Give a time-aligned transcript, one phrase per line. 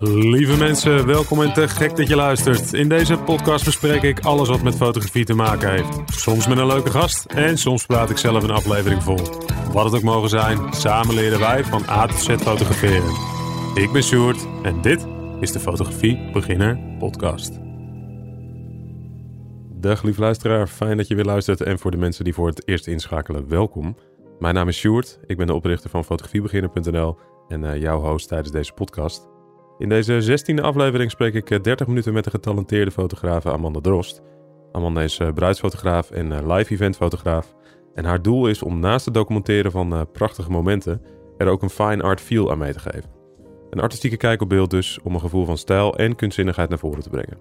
[0.00, 2.72] Lieve mensen, welkom en te gek dat je luistert.
[2.72, 5.98] In deze podcast bespreek ik alles wat met fotografie te maken heeft.
[6.06, 9.18] Soms met een leuke gast en soms praat ik zelf een aflevering vol.
[9.72, 13.12] Wat het ook mogen zijn, samen leren wij van A tot Z fotograferen.
[13.74, 15.06] Ik ben Sjoerd en dit
[15.40, 17.58] is de Fotografie Beginner Podcast.
[19.72, 22.68] Dag lieve luisteraar, fijn dat je weer luistert en voor de mensen die voor het
[22.68, 23.96] eerst inschakelen, welkom.
[24.38, 27.18] Mijn naam is Sjoerd, ik ben de oprichter van fotografiebeginner.nl
[27.48, 29.27] en uh, jouw host tijdens deze podcast.
[29.78, 34.22] In deze zestiende aflevering spreek ik 30 minuten met de getalenteerde fotografe Amanda Drost.
[34.72, 37.54] Amanda is uh, bruidsfotograaf en uh, live eventfotograaf.
[37.94, 41.02] En haar doel is om naast het documenteren van prachtige momenten
[41.36, 43.10] er ook een fine art feel aan mee te geven.
[43.70, 47.02] Een artistieke kijk op beeld dus om een gevoel van stijl en kunstzinnigheid naar voren
[47.02, 47.38] te brengen.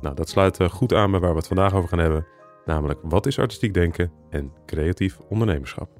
[0.00, 2.26] Nou, dat sluit goed aan bij waar we het vandaag over gaan hebben,
[2.64, 5.99] namelijk wat is artistiek denken en creatief ondernemerschap.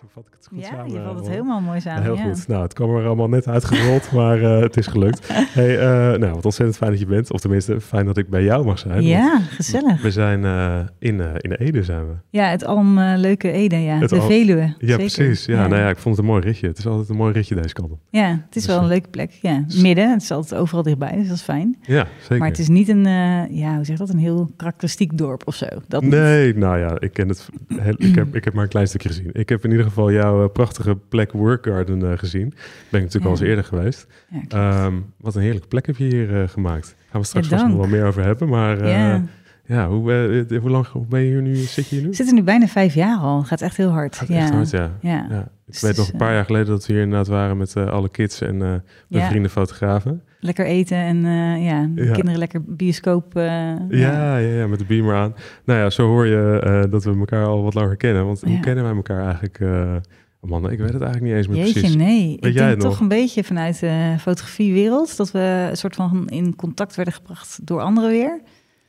[0.00, 0.92] Dus vat ik het goed ja, samen.
[0.92, 2.02] je valt het helemaal mooi samen.
[2.02, 2.22] Heel ja.
[2.22, 2.48] goed.
[2.48, 5.28] Nou, het kwam er allemaal net uitgerold, maar uh, het is gelukt.
[5.32, 7.32] Hey, uh, nou, wat ontzettend fijn dat je bent.
[7.32, 9.02] Of tenminste, fijn dat ik bij jou mag zijn.
[9.02, 10.02] Ja, gezellig.
[10.02, 12.14] We zijn uh, in, in Ede zijn we.
[12.30, 13.98] Ja, het alm leuke Ede, ja.
[13.98, 14.26] Het de al...
[14.26, 14.60] Veluwe.
[14.60, 14.96] Ja, zeker.
[14.96, 15.44] precies.
[15.44, 16.66] Ja, ja, nou ja, ik vond het een mooi ritje.
[16.66, 17.98] Het is altijd een mooi ritje deze kant op.
[18.10, 19.30] Ja, het is Dus, wel een leuke plek.
[19.42, 20.10] Ja, midden.
[20.10, 21.76] Het is altijd overal dichtbij, dus dat is fijn.
[21.82, 22.38] Ja, zeker.
[22.38, 23.04] Maar het is niet een,
[23.50, 25.66] ja, hoe zeg dat, een heel karakteristiek dorp of zo.
[25.88, 26.56] Dat nee, niet.
[26.56, 27.48] nou ja, ik ken het.
[27.96, 29.30] Ik heb, ik heb maar een klein stukje gezien.
[29.32, 32.54] Ik heb in ieder geval jouw prachtige plek Work Garden uh, gezien.
[32.90, 34.06] Ben ik natuurlijk al eens eerder geweest.
[34.54, 36.96] Um, wat een heerlijke plek heb je hier uh, gemaakt.
[37.10, 38.48] Gaan we straks vast nog wel meer over hebben.
[38.48, 38.78] Maar
[39.68, 39.82] ja.
[39.82, 41.54] ja, hoe, hoe lang ben je hier nu?
[41.54, 42.10] Zit je hier nu?
[42.10, 43.42] We zitten nu bijna vijf jaar al.
[43.42, 44.16] Gaat echt heel hard.
[44.16, 44.36] Gaat ja.
[44.38, 44.90] echt hard, ja.
[45.00, 45.40] ja.
[45.40, 48.08] Ik dus weet nog een paar jaar geleden dat we hier inderdaad waren met alle
[48.08, 48.56] kids en
[49.08, 50.22] mijn vrienden fotografen.
[50.40, 51.16] Lekker eten en
[51.62, 53.32] ja, de kinderen lekker bioscoop.
[53.34, 55.34] ja, ja, ja, met de beamer aan.
[55.64, 58.26] Nou ja, zo hoor je dat we elkaar al wat langer kennen.
[58.26, 59.60] Want hoe kennen wij elkaar eigenlijk...
[60.40, 61.96] Man, ik weet het eigenlijk niet eens meer Jeetje, precies.
[61.96, 62.26] nee.
[62.28, 62.92] Weet ik jij denk het nog?
[62.92, 65.16] toch een beetje vanuit de fotografiewereld...
[65.16, 68.40] dat we een soort van in contact werden gebracht door anderen weer.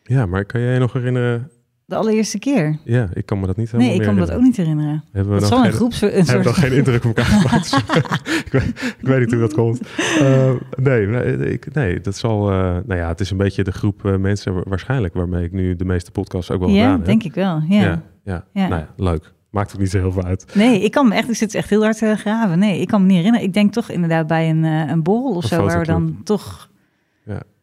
[0.09, 1.49] Ja, maar kan jij je nog herinneren...
[1.85, 2.79] De allereerste keer?
[2.83, 5.03] Ja, ik kan me dat niet helemaal Nee, ik kan me dat ook niet herinneren.
[5.11, 6.01] Hebben we dat is geen, een groeps...
[6.01, 6.43] Een hebben soort...
[6.43, 7.73] we nog geen indruk op elkaar gemaakt?
[8.45, 9.81] ik, weet, ik weet niet hoe dat komt.
[10.21, 12.51] Uh, nee, nee, ik, nee, dat zal...
[12.51, 15.13] Uh, nou ja, het is een beetje de groep uh, mensen waarschijnlijk...
[15.13, 17.05] waarmee ik nu de meeste podcasts ook wel ja, gedaan heb.
[17.05, 17.61] denk ik wel.
[17.67, 18.45] Ja, ja, ja.
[18.53, 18.67] ja.
[18.67, 19.33] Nou ja, leuk.
[19.49, 20.45] Maakt ook niet zo heel veel uit.
[20.55, 22.59] Nee, ik kan me echt, ik zit echt heel hard te graven.
[22.59, 23.47] Nee, ik kan me niet herinneren.
[23.47, 26.68] Ik denk toch inderdaad bij een, een borrel of Een zo, waar we dan toch...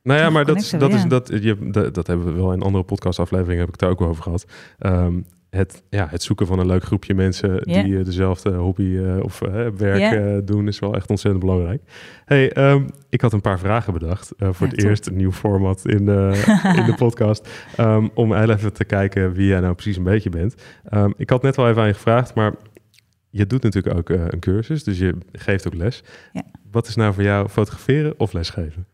[0.07, 2.63] Nou ja, maar dat, connecten, dat, is, dat, je, dat, dat hebben we wel in
[2.63, 4.47] andere podcastafleveringen heb ik het daar ook over gehad.
[4.79, 9.23] Um, het, ja, het zoeken van een leuk groepje mensen die uh, dezelfde hobby uh,
[9.23, 11.83] of uh, werk doen, is wel echt ontzettend belangrijk.
[12.25, 14.89] Hey, um, ik had een paar vragen bedacht voor Ja, het top.
[14.89, 17.49] eerst, een nieuw format in, in de podcast,
[17.81, 20.55] um, om even te kijken wie jij nou precies een beetje bent.
[20.95, 22.55] Um, ik had net wel even aan je gevraagd, maar
[23.31, 26.03] je doet natuurlijk ook een cursus, dus je geeft ook les.
[26.33, 26.43] Ja.
[26.71, 28.87] Wat is nou voor jou fotograferen of lesgeven?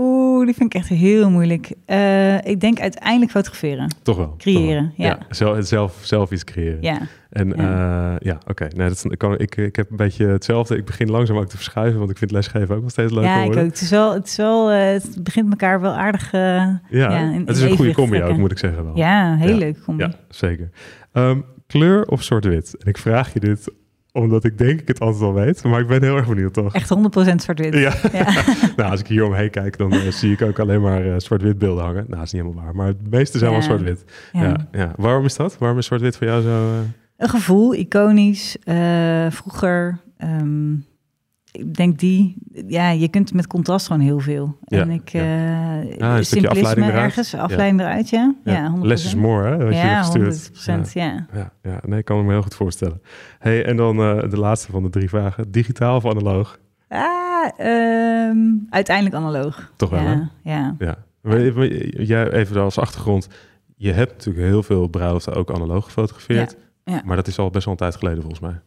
[0.00, 1.70] Oeh, die vind ik echt heel moeilijk.
[1.84, 3.94] Eh, ik denk uiteindelijk fotograferen.
[4.02, 4.34] Toch wel.
[4.38, 5.06] Creëren, toch wel.
[5.06, 5.18] ja.
[5.30, 6.78] Zelf, zelf, zelf iets creëren.
[6.80, 6.98] Ja,
[7.30, 8.16] En ja, Ja.
[8.20, 8.68] ja oké.
[8.76, 10.76] Nee, dat is- kan, ik, ik heb een beetje hetzelfde.
[10.76, 13.42] Ik begin langzaam ook te verschuiven, want ik vind lesgeven ook nog steeds leuker ja
[13.42, 13.54] ik ook.
[13.54, 16.32] Het, is wel, het, is wel, eh, het begint elkaar wel aardig...
[16.32, 18.96] eh, Ja, Ja, in- het is een goede combi ook, moet ik zeggen wel.
[18.96, 19.56] ja, heel Ja.
[19.56, 19.82] leuk.
[19.84, 20.02] Combi.
[20.02, 20.70] Ja, zeker.
[21.12, 22.76] Ehm, kleur of zwart-wit?
[22.82, 23.72] En ik vraag je dit
[24.16, 26.74] omdat ik denk ik het altijd al weet, maar ik ben heel erg benieuwd toch?
[26.74, 26.94] Echt
[27.30, 27.74] 100% zwart-wit.
[27.74, 27.92] Ja.
[28.12, 28.24] Ja.
[28.76, 31.58] nou, als ik hier omheen kijk, dan eh, zie ik ook alleen maar eh, zwart-wit
[31.58, 32.04] beelden hangen.
[32.06, 33.56] Nou, dat is niet helemaal waar, maar het meeste zijn Ja.
[33.56, 34.04] wel zwart-wit.
[34.32, 34.56] Ja.
[34.72, 34.92] Ja.
[34.96, 35.58] Waarom is dat?
[35.58, 36.48] Waarom is zwart-wit voor jou zo...
[36.48, 36.78] eh,
[37.16, 38.56] Een gevoel, iconisch.
[39.30, 40.72] vroeger, ehm,
[41.58, 42.36] ik denk die,
[42.66, 44.58] ja, je kunt met contrast gewoon heel veel.
[44.64, 45.22] Ja, en ik, ja.
[45.22, 47.04] eh Ah, simplisme afleiding eruit.
[47.04, 48.34] ergens, afleiding eruit, ja.
[48.44, 48.78] Ja, 100%.
[48.80, 49.56] Less is more, hè?
[49.56, 50.50] Wat je ja, hebt gestuurd.
[50.88, 51.26] 100%, ja.
[51.32, 53.00] Ja, ja, nee, ik kan me heel goed voorstellen.
[53.38, 55.50] Hey, en dan eh, de laatste van de drie vragen.
[55.50, 56.58] Digitaal of analoog?
[56.88, 58.38] Ah, ehm,
[58.70, 59.72] uiteindelijk analoog.
[59.76, 60.76] Toch wel, ja, ja.
[60.78, 60.96] Ja.
[61.90, 63.28] Jij even als achtergrond.
[63.76, 66.56] Je hebt natuurlijk heel veel bruiloften ook analoog gefotografeerd.
[66.90, 67.02] Ja.
[67.04, 68.60] Maar dat is al best wel een tijd geleden volgens mij.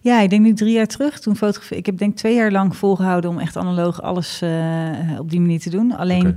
[0.00, 1.20] Ja, ik denk nu drie jaar terug.
[1.20, 5.30] Toen fotografeerde ik heb denk twee jaar lang volgehouden om echt analoog alles eh, op
[5.30, 5.96] die manier te doen.
[5.96, 6.36] Alleen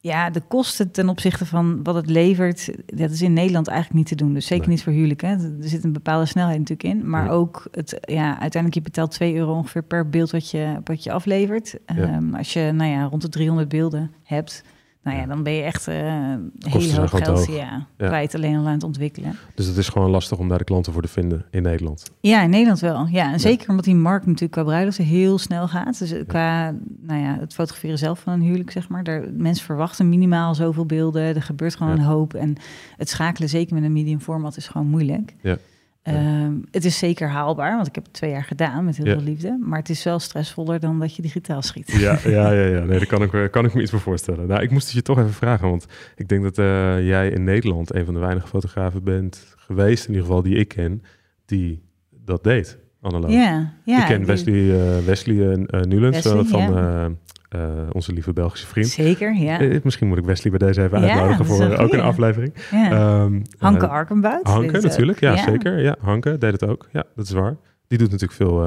[0.00, 4.08] ja, de kosten ten opzichte van wat het levert, dat is in Nederland eigenlijk niet
[4.18, 4.34] te doen.
[4.34, 4.74] Dus zeker Nee.
[4.74, 5.20] niet voor huwelijk.
[5.20, 5.28] Hè.
[5.28, 7.08] Er zit een bepaalde snelheid natuurlijk in.
[7.10, 7.30] Maar Ja.
[7.30, 11.12] ook het, ja, uiteindelijk je betaalt 2 euro ongeveer per beeld wat je, wat je
[11.12, 11.74] aflevert.
[11.86, 11.96] Ja.
[11.96, 14.64] Ehm, als je nou ja, rond de 300 beelden hebt,
[15.02, 17.58] nou ja, dan ben je echt eh een kosten hele zijn hoop gewoon te geld
[17.58, 18.06] ja, Ja.
[18.06, 19.36] kwijt alleen al aan het ontwikkelen.
[19.54, 22.10] Dus het is gewoon lastig om daar de klanten voor te vinden in Nederland.
[22.20, 23.06] Ja, in Nederland wel.
[23.10, 25.98] Ja, en zeker omdat die markt natuurlijk qua bruiloften heel snel gaat.
[25.98, 29.04] Dus eh, qua nou ja, het fotograferen zelf van een huwelijk, zeg maar.
[29.04, 31.22] Daar, mensen verwachten minimaal zoveel beelden.
[31.22, 32.34] Er gebeurt gewoon een hoop.
[32.34, 32.56] En
[32.96, 35.34] het schakelen, zeker met een medium format, is gewoon moeilijk.
[35.40, 35.56] Ja.
[36.02, 39.12] Ehm, het is zeker haalbaar, want ik heb het twee jaar gedaan met heel Ja.
[39.12, 39.58] veel liefde.
[39.60, 41.92] Maar het is wel stressvoller dan dat je digitaal schiet.
[41.92, 42.84] Ja, ja, ja, ja.
[42.84, 44.46] Nee, daar kan ik, kan ik me iets voor voorstellen.
[44.46, 47.44] Nou, ik moest het je toch even vragen, want ik denk dat eh, jij in
[47.44, 51.02] Nederland een van de weinige fotografen bent geweest, in ieder geval die ik ken,
[51.46, 51.82] die
[52.24, 53.30] dat deed, analoog.
[53.30, 54.00] Ja, ja.
[54.00, 57.18] ik ken die- Wesley, eh, Wesley eh, eh, Nulens Wesley, van
[57.52, 57.60] eh,
[57.92, 58.86] onze lieve Belgische vriend.
[58.88, 59.60] Zeker, ja.
[59.60, 62.00] Eh, misschien moet ik Wesley bij deze even Ja, uitnodigen voor een eh, ook een
[62.00, 62.54] aflevering.
[62.70, 62.90] ja.
[62.90, 64.46] Ehm, Hanke Arkenbout.
[64.46, 65.78] Hanke natuurlijk, ja, zeker.
[65.78, 66.88] Ja, Hanke deed het ook.
[66.92, 67.56] Ja, dat is waar.
[67.88, 68.60] Die doet natuurlijk veel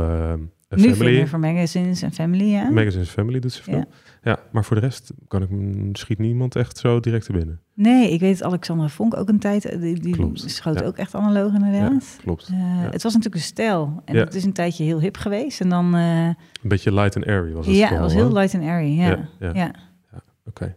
[0.69, 1.15] Nu veel family.
[1.15, 2.69] meer voor magazines en family, ja.
[2.69, 3.85] Magazines Family doet ze veel.
[4.25, 4.31] Ja.
[4.31, 4.39] Ja.
[4.51, 7.59] maar voor de rest kan ik, m- schiet niemand echt zo direct te binnen.
[7.73, 9.65] Nee, ik weet Alexandra Vonk ook een tijd.
[9.65, 10.85] eh, Die, die Klopt, schoot ja.
[10.85, 12.17] ook echt analoog inderdaad.
[12.21, 12.47] Klopt.
[12.47, 12.89] Eh, Ja.
[12.91, 14.01] Het was natuurlijk een stijl.
[14.05, 14.23] En Ja.
[14.23, 15.61] het is een tijdje heel hip geweest.
[15.61, 15.95] En dan...
[15.95, 18.97] eh, Een beetje light and airy was het ja, het was heel light and airy.
[18.99, 19.51] Ja, Ja, ja.
[19.53, 19.71] ja.
[20.45, 20.75] Oké.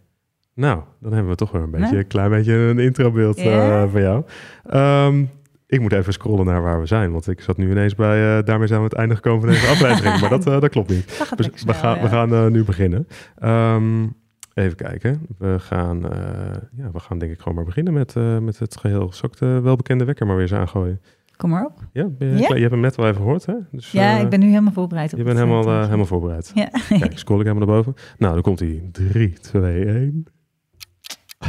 [0.53, 1.97] Nou, dan hebben we toch weer een beetje, Nou.
[1.97, 3.87] een klein beetje een introbeeld Ja.
[3.87, 4.23] van jou.
[4.65, 5.25] Ehm,
[5.69, 8.43] ik moet even scrollen naar waar we zijn, want ik zat nu ineens bij, eh,
[8.45, 11.17] daarmee zijn we het einde gekomen van deze aflevering, maar dat, eh, dat klopt niet.
[11.29, 12.01] Dat Dus we snel, gaan, ja.
[12.01, 13.07] we gaan eh, nu beginnen.
[13.37, 14.07] Ehm,
[14.53, 15.21] even kijken.
[15.37, 15.99] We gaan,
[16.75, 19.13] ja, we gaan denk ik gewoon maar beginnen met, met het geheel.
[19.13, 21.01] Zal ik de welbekende wekker maar weer eens aangooien?
[21.35, 21.79] Kom maar op.
[21.93, 22.35] Ja, je, Ja.
[22.35, 22.55] klaar?
[22.55, 23.53] je hebt hem net al even gehoord, hè?
[23.71, 25.11] Dus, Ja, ik ben nu helemaal voorbereid.
[25.11, 26.51] Op Je bent helemaal, helemaal voorbereid.
[26.53, 26.69] Ja.
[26.99, 27.93] Kijk, scroll ik helemaal naar boven.
[28.17, 28.89] Nou, dan komt hij.
[28.91, 30.25] 3, 2, 1.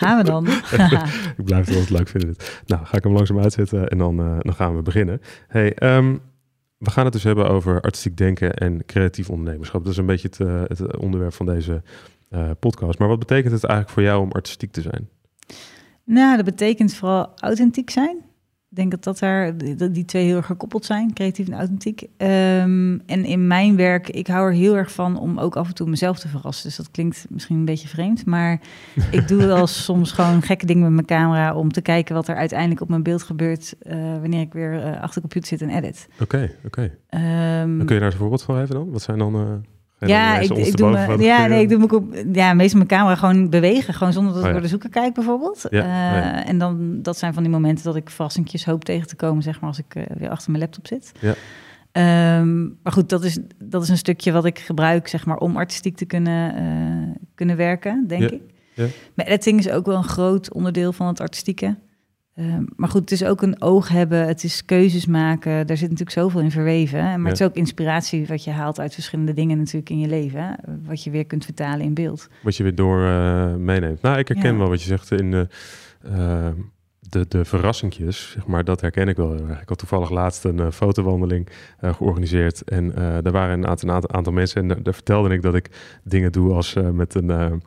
[0.00, 0.46] Gaan we dan?
[1.36, 2.28] Ik blijf het altijd leuk vinden.
[2.28, 2.62] Dit.
[2.66, 5.20] Nou, ga ik hem langzaam uitzetten en dan, eh, dan gaan we beginnen.
[5.48, 6.16] Hey, ehm,
[6.78, 9.82] we gaan het dus hebben over artistiek denken en creatief ondernemerschap.
[9.82, 11.82] Dat is een beetje het, eh, het onderwerp van deze
[12.28, 12.98] eh, podcast.
[12.98, 15.08] Maar wat betekent het eigenlijk voor jou om artistiek te zijn?
[16.04, 18.22] nou, dat betekent vooral authentiek zijn.
[18.74, 22.06] Ik denk dat, dat, daar, dat die twee heel erg gekoppeld zijn, creatief en authentiek.
[22.16, 25.74] Ehm, en in mijn werk, ik hou er heel erg van om ook af en
[25.74, 26.66] toe mezelf te verrassen.
[26.66, 28.60] Dus dat klinkt misschien een beetje vreemd, maar
[29.10, 32.36] ik doe wel soms gewoon gekke dingen met mijn camera om te kijken wat er
[32.36, 35.76] uiteindelijk op mijn beeld gebeurt eh, wanneer ik weer eh, achter de computer zit en
[35.76, 36.08] edit.
[36.20, 36.90] Oké, oké.
[37.08, 38.90] Ehm, Dan kun je daar eens een voorbeeld van geven dan?
[38.90, 39.34] Wat zijn dan...
[39.34, 39.42] eh,
[39.98, 43.14] ja, ik, ik doe me, ja, nee, ik doe me op, ja, meestal mijn camera
[43.14, 45.66] gewoon bewegen, gewoon zonder dat Oh ik door de zoeker kijk bijvoorbeeld.
[45.70, 46.46] Ja, Eh, oh ja.
[46.46, 49.60] En dan dat zijn van die momenten dat ik verrassingjes hoop tegen te komen, zeg
[49.60, 51.12] maar, als ik eh, weer achter mijn laptop zit.
[51.20, 51.34] Ja.
[51.92, 55.56] Ehm, maar goed, dat is, dat is een stukje wat ik gebruik, zeg maar, om
[55.56, 58.42] artistiek te kunnen, eh, kunnen werken, denk ik.
[58.74, 58.86] ja.
[59.14, 61.76] Maar editing is ook wel een groot onderdeel van het artistieke.
[62.34, 65.66] Ehm, maar goed, het is ook een oog hebben, het is keuzes maken.
[65.66, 66.98] Daar zit natuurlijk zoveel in verweven.
[66.98, 67.04] hè.
[67.10, 67.28] Maar Ja.
[67.28, 70.40] het is ook inspiratie wat je haalt uit verschillende dingen natuurlijk in je leven.
[70.40, 70.52] hè,
[70.86, 72.28] Wat je weer kunt vertalen in beeld.
[72.42, 74.02] Wat je weer door eh, meeneemt.
[74.02, 74.58] Nou, ik herken Ja.
[74.58, 75.48] wel wat je zegt in de,
[76.02, 76.48] eh,
[77.00, 79.34] de, de verrassingjes, zeg maar, dat herken ik wel.
[79.36, 81.48] Ik had toevallig laatst een eh, fotowandeling
[81.78, 85.70] eh, georganiseerd en daar waren een aantal, aantal, mensen en daar- vertelde ik dat ik
[86.04, 87.62] dingen doe als met een...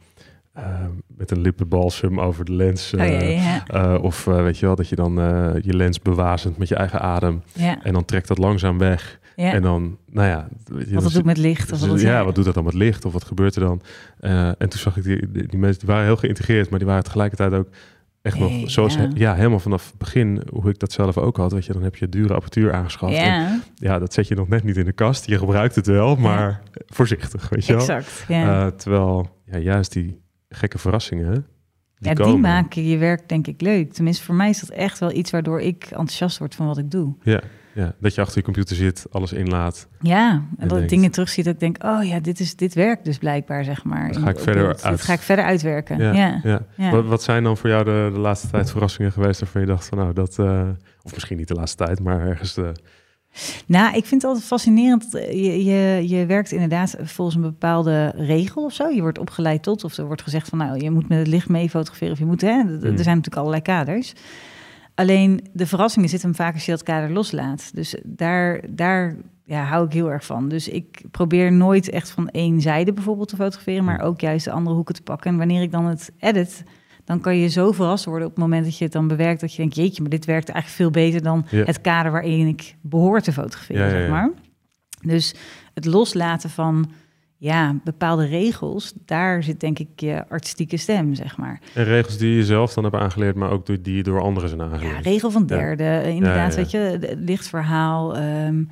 [0.58, 2.94] eh, eh, met een lippenbalsem over de lens.
[2.94, 5.14] oh, ja, eh, ja, eh, of eh, weet je wel, dat je dan
[5.62, 7.42] je lens bewazemt met je eigen adem.
[7.54, 9.20] ja, En dan trekt dat langzaam weg.
[9.36, 9.54] ja.
[9.54, 10.48] En dan, nou ja...
[10.88, 11.72] je, wat doet met licht.
[11.72, 13.06] Of dus, wat ja, wat doet dat dan met licht?
[13.06, 13.82] Of wat gebeurt er dan?
[14.58, 17.04] En toen zag ik die, die, die mensen, die waren heel geïntegreerd, maar die waren
[17.04, 17.68] tegelijkertijd ook
[18.22, 19.10] echt nog, Hey, zoals, ja.
[19.14, 19.36] ja.
[19.36, 21.52] helemaal vanaf het begin, hoe ik dat zelf ook had.
[21.52, 23.14] Weet je, dan heb je dure apparatuur aangeschaft.
[23.16, 25.26] En Ja, ja, dat zet je nog net niet in de kast.
[25.26, 27.82] Je gebruikt het wel, maar voorzichtig, weet je wel.
[27.82, 28.26] exact.
[28.28, 28.66] Ja.
[28.66, 31.34] Eh, terwijl, ja, juist die gekke verrassingen,
[32.00, 33.94] die ja, die maken je werk denk ik leuk.
[33.94, 36.92] Tenminste, voor mij is dat echt wel iets waardoor ik enthousiast word van wat ik
[36.92, 37.14] doe.
[37.22, 37.42] Ja,
[37.74, 39.88] ja, dat je achter je computer zit, alles inlaat.
[40.00, 42.74] Ja, en dat ik denkt- dingen terugzie dat ik denk, oh ja, dit, is, dit
[42.74, 44.12] werkt dus blijkbaar, zeg maar.
[44.12, 45.98] Dat ga ik verder uit- Dit ga ik verder uitwerken.
[46.00, 46.62] Ja, Ja, ja.
[46.78, 46.92] ja.
[46.92, 49.86] Wat, wat zijn dan voor jou de, de laatste tijd verrassingen geweest waarvan je dacht
[49.88, 50.70] van nou dat, eh,
[51.02, 52.70] of misschien niet de laatste tijd, maar ergens eh,
[53.68, 55.16] Nou, ik vind het altijd fascinerend.
[55.16, 58.88] eh, Je, je, je werkt inderdaad volgens een bepaalde regel of zo.
[58.90, 61.50] Je wordt opgeleid tot, of er wordt gezegd van nou, je moet met het licht
[61.50, 62.14] mee fotograferen.
[62.14, 62.80] Of je moet, hè, er Mm.
[62.82, 64.14] zijn natuurlijk allerlei kaders.
[64.96, 67.72] Alleen de verrassingen zitten hem vaak als je dat kader loslaat.
[67.74, 69.16] Dus daar, daar
[69.46, 70.50] ja, hou ik heel erg van.
[70.50, 74.52] Dus ik probeer nooit echt van één zijde bijvoorbeeld te fotograferen, maar ook juist de
[74.52, 75.32] andere hoeken te pakken.
[75.32, 76.64] En wanneer ik dan het edit,
[77.08, 79.52] dan kan je zo verrast worden op het moment dat je het dan bewerkt, dat
[79.52, 81.64] je denkt, jeetje, maar dit werkt eigenlijk veel beter dan Ja.
[81.64, 84.02] het kader waarin ik behoor te fotograferen, Ja, ja, ja.
[84.02, 84.32] zeg maar.
[85.02, 85.36] Dus
[85.74, 86.92] het loslaten van
[87.38, 91.62] ja, bepaalde regels, daar zit denk ik je artistieke stem, zeg maar.
[91.74, 94.62] en regels die je zelf dan hebt aangeleerd, maar ook die je door anderen zijn
[94.62, 95.06] Ja, aangeleerd.
[95.06, 98.16] regel van derde, inderdaad, Ja, ja, weet je, het lichtverhaal.
[98.18, 98.64] ehm,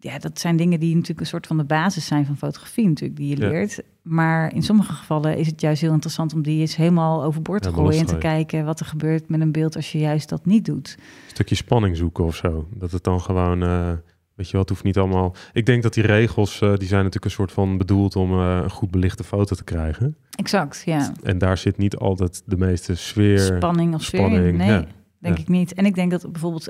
[0.00, 3.18] ja, dat zijn dingen die natuurlijk een soort van de basis zijn van fotografie natuurlijk,
[3.18, 3.48] die je Ja.
[3.48, 3.82] leert.
[4.02, 7.72] Maar in sommige gevallen is het juist heel interessant om die eens helemaal overboord te
[7.72, 10.64] gooien en te kijken wat er gebeurt met een beeld als je juist dat niet
[10.64, 10.94] doet.
[10.98, 12.68] Een stukje spanning zoeken of zo.
[12.74, 13.90] Dat het dan gewoon, eh,
[14.34, 15.34] weet je wel, het hoeft niet allemaal.
[15.52, 18.60] Ik denk dat die regels, eh, die zijn natuurlijk een soort van bedoeld om eh,
[18.62, 20.16] een goed belichte foto te krijgen.
[20.30, 21.12] Exact, ja.
[21.22, 23.38] En daar zit niet altijd de meeste sfeer.
[23.38, 24.26] Spanning of sfeer in.
[24.26, 24.86] spanning, Nee, ja.
[25.18, 25.42] denk Ja.
[25.42, 25.74] ik niet.
[25.74, 26.68] En ik denk dat bijvoorbeeld...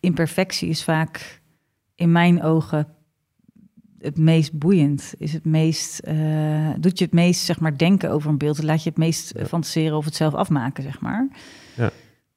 [0.00, 1.39] imperfectie is vaak
[2.00, 2.86] in mijn ogen
[3.98, 5.14] het meest boeiend.
[5.18, 8.62] Is het meest, eh, doet je het meest, zeg maar, denken over een beeld.
[8.62, 9.44] Laat je het meest Ja.
[9.44, 11.28] fantaseren of het zelf afmaken, zeg maar.
[11.76, 11.90] Ja.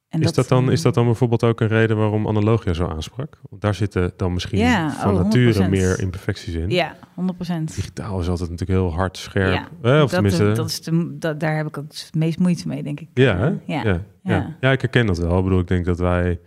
[0.08, 2.86] En is, dat dan, eh, is dat dan bijvoorbeeld ook een reden waarom analogia zo
[2.86, 3.38] aansprak?
[3.50, 5.70] Want daar zitten dan misschien Ja, van oh, nature 100%.
[5.70, 6.70] meer imperfecties in.
[6.70, 7.74] Ja, 100 procent.
[7.74, 9.52] Digitaal is altijd natuurlijk heel hard, scherp.
[9.52, 12.38] Ja, Eh, of dat, tenminste, dat is de, dat, daar heb ik ook het meest
[12.38, 13.08] moeite mee, denk ik.
[13.14, 13.46] ja, hè?
[13.46, 13.58] Ja.
[13.66, 13.82] ja.
[13.84, 14.56] Ja, Ja.
[14.60, 14.70] ja.
[14.72, 15.38] ik herken dat wel.
[15.38, 16.40] Ik bedoel, ik denk dat wij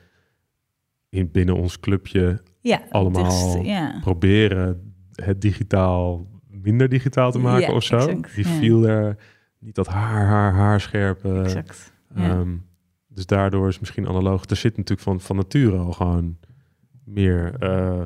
[1.09, 3.97] in, binnen ons clubje Ja, Allemaal ja.
[4.01, 7.97] proberen het digitaal minder digitaal te maken Ja, of zo.
[7.97, 9.17] exact, Die viel er
[9.59, 11.25] niet dat haar, haar, haar scherp.
[11.25, 11.93] eh, exact.
[12.15, 12.55] Ehm,
[13.07, 14.45] dus daardoor is misschien analoog.
[14.45, 16.37] Er zit natuurlijk van, van nature al gewoon
[17.05, 17.53] meer.
[17.59, 18.01] eh,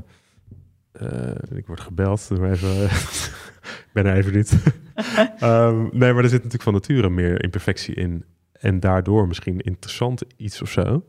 [0.91, 2.29] eh, ik word gebeld.
[2.39, 2.83] Maar even.
[3.85, 4.57] ik ben er even niet.
[5.39, 8.25] Ehm, nee, maar er zit natuurlijk van nature meer imperfectie in.
[8.51, 11.05] En daardoor misschien interessant iets of zo.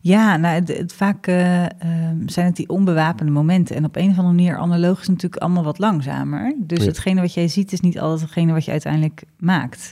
[0.00, 3.76] Ja, nou, het, het- vaak eh, ehm, zijn het die onbewapende momenten.
[3.76, 6.54] En op een of andere manier, analoog is natuurlijk allemaal wat langzamer.
[6.58, 6.84] Dus Ja.
[6.86, 9.90] hetgene wat jij ziet is niet altijd hetgene wat je uiteindelijk maakt.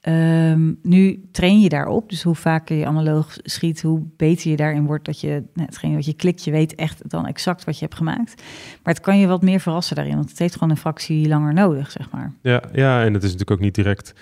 [0.00, 4.86] Ehm, nu train je daarop, dus hoe vaker je analoog schiet, hoe beter je daarin
[4.86, 7.84] wordt dat je nou, hetgene wat je klikt, je weet echt dan exact wat je
[7.84, 8.42] hebt gemaakt.
[8.82, 11.52] Maar het kan je wat meer verrassen daarin, want het heeft gewoon een fractie langer
[11.54, 12.32] nodig, zeg maar.
[12.42, 14.14] Ja, ja, en het is natuurlijk ook niet direct.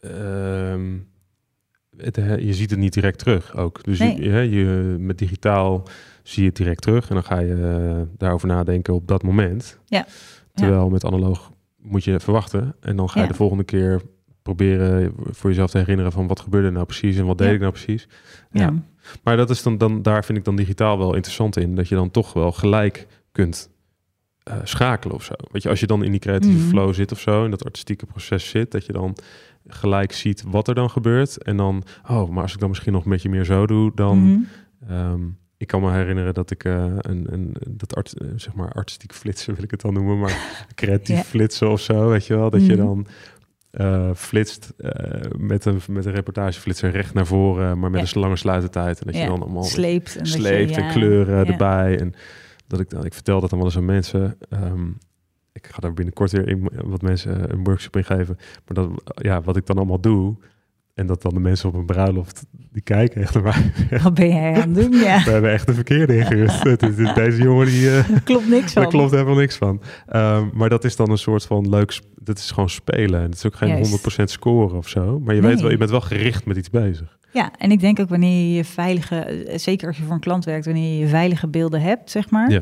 [0.00, 0.96] ehm,
[2.02, 3.84] het, je ziet het niet direct terug ook.
[3.84, 4.50] Dus Nee.
[4.50, 4.64] je,
[4.98, 5.88] met digitaal
[6.22, 9.78] zie je het direct terug en dan ga je eh, daarover nadenken op dat moment.
[9.86, 10.06] Ja.
[10.54, 11.50] Terwijl met analoog
[11.82, 13.30] moet je verwachten en dan ga je Ja.
[13.30, 14.00] de volgende keer
[14.42, 17.54] proberen voor jezelf te herinneren van wat gebeurde nou precies en wat deed Ja.
[17.54, 18.08] ik nou precies.
[18.50, 18.74] Ja, Ja.
[19.24, 21.94] Maar dat is dan, dan, daar vind ik dan digitaal wel interessant in, dat je
[21.94, 23.70] dan toch wel gelijk kunt
[24.42, 25.34] eh, schakelen of zo.
[25.52, 26.68] Weet je, als je dan in die creatieve Mhm.
[26.68, 29.16] flow zit of zo, in dat artistieke proces zit, dat je dan
[29.70, 31.42] gelijk ziet wat er dan gebeurt.
[31.42, 34.46] En dan, oh, maar als ik dan misschien nog een beetje meer zo doe, dan.
[34.88, 35.20] Ehm,
[35.56, 39.12] ik kan me herinneren dat ik eh, een, een, dat art, eh, zeg maar artistiek
[39.14, 40.36] flitsen wil ik het dan noemen, maar
[40.74, 42.84] creatief flitsen of zo, weet je wel, dat je Mhm.
[42.84, 43.06] dan
[43.70, 44.72] eh, flitst
[45.38, 49.00] met, een, met een reportageflitser recht naar voren, maar met een lange sluitertijd.
[49.00, 50.16] En dat je dan allemaal sleept.
[50.16, 51.50] En je- sleept en ja, kleuren ja.
[51.52, 51.98] erbij.
[52.00, 52.14] En
[52.66, 54.36] dat ik dan, ik vertel dat dan wel eens aan mensen.
[54.48, 54.86] Ehm,
[55.52, 58.36] ik ga daar binnenkort weer in, wat mensen een workshop in geven.
[58.38, 60.36] Maar dat, ja, wat ik dan allemaal doe.
[60.94, 63.72] En dat dan de mensen op een bruiloft, die kijken echt naar mij.
[64.02, 64.92] Wat ben jij aan het doen?
[65.00, 66.64] Ja, We hebben echt de verkeerde ingerust.
[67.14, 68.82] Deze jongen, die, eh, daar klopt niks van.
[68.82, 69.80] daar klopt helemaal niks van.
[70.06, 73.18] Ehm, maar dat is dan een soort van leuk, dat is gewoon spelen.
[73.20, 73.90] En het is ook geen Juist.
[73.90, 75.20] 100% scoren of zo.
[75.20, 75.50] Maar je Nee.
[75.50, 77.18] weet wel, je bent wel gericht met iets bezig.
[77.32, 80.44] Ja, en ik denk ook wanneer je veilige, eh, zeker als je voor een klant
[80.44, 82.60] werkt, wanneer je je veilige beelden hebt, zeg maar, Ja.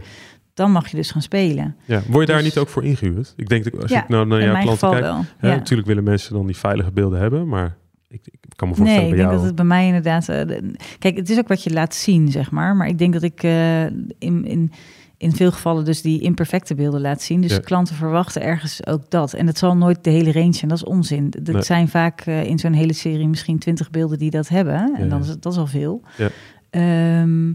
[0.59, 1.77] Dan mag je dus gaan spelen.
[1.85, 3.33] Ja, word je daar Dus- niet ook voor ingehuurd?
[3.37, 5.17] Ik denk dat als Ja, ik nou naar jouw klanten geval kijk, wel.
[5.41, 5.55] Ja, Ja.
[5.55, 7.77] natuurlijk willen mensen dan die veilige beelden hebben, maar
[8.09, 9.37] ik, ik kan me voorstellen Nee, ik bij denk jou.
[9.37, 10.29] dat het bij mij inderdaad.
[10.29, 12.77] eh, de- kijk, het is ook wat je laat zien, zeg maar.
[12.77, 14.73] Maar ik denk dat ik eh, in, in,
[15.17, 17.41] in veel gevallen dus die imperfecte beelden laat zien.
[17.41, 17.59] Dus Ja.
[17.59, 19.33] klanten verwachten ergens ook dat.
[19.35, 21.31] En het zal nooit de hele range zijn, dat is onzin.
[21.43, 21.63] Dat Nee.
[21.63, 24.75] zijn vaak eh, in zo'n hele serie misschien twintig beelden die dat hebben.
[24.97, 26.03] En Ja, dan is het, dat is al veel.
[26.17, 26.29] Ja.
[26.71, 27.53] Ehm,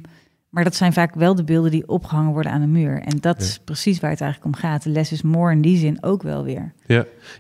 [0.54, 3.02] maar dat zijn vaak wel de beelden die opgehangen worden aan de muur.
[3.02, 3.44] En dat Ja.
[3.44, 4.84] is precies waar het eigenlijk om gaat.
[4.84, 6.74] De less is more in die zin ook wel weer.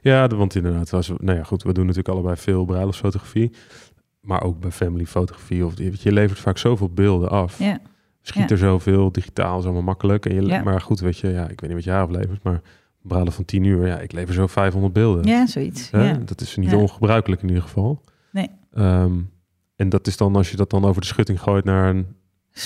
[0.01, 3.51] Ja, de- want inderdaad, als we, nou ja, goed, we doen natuurlijk allebei veel bruiloftsfotografie,
[4.21, 5.65] maar ook bij family fotografie.
[5.65, 7.59] Of, je, je levert vaak zoveel beelden af.
[7.59, 7.79] Ja,
[8.21, 8.49] Schiet Ja.
[8.49, 10.25] er zoveel, digitaal is allemaal makkelijk.
[10.25, 10.63] En je, Ja.
[10.63, 12.61] Maar goed, weet je, ja, ik weet niet wat jij aflevert, maar
[13.01, 15.23] bruiloft van 10 uur, ja, ik lever zo 500 beelden.
[15.25, 15.89] ja zoiets.
[15.89, 16.13] Ja.
[16.25, 16.77] Dat is niet Ja.
[16.77, 18.01] ongebruikelijk in ieder geval.
[18.31, 18.49] Nee.
[18.73, 19.11] Ehm,
[19.75, 22.05] en dat is dan als je dat dan over de schutting gooit naar een...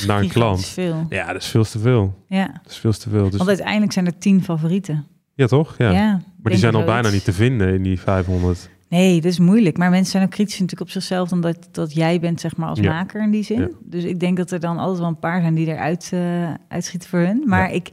[0.07, 0.65] Naar een klant.
[0.65, 1.05] Veel.
[1.09, 2.23] Ja, dat is veel te veel.
[2.27, 2.45] Ja.
[2.63, 3.23] Dat is veel te veel.
[3.29, 5.05] Dus, Want uiteindelijk zijn er tien favorieten.
[5.35, 5.75] ja, toch?
[5.77, 5.91] Ja.
[5.91, 6.11] Ja.
[6.41, 8.69] maar die zijn al bijna niet te vinden in die 500.
[8.89, 9.77] Nee, dat is moeilijk.
[9.77, 11.31] Maar mensen zijn ook kritisch natuurlijk op zichzelf...
[11.31, 12.91] omdat dat jij bent, zeg maar, als Ja.
[12.93, 13.59] maker in die zin.
[13.59, 13.67] Ja.
[13.83, 17.09] Dus ik denk dat er dan altijd wel een paar zijn die eruit eh uitschieten
[17.09, 17.43] voor hun.
[17.45, 17.73] Maar Ja.
[17.75, 17.91] ik,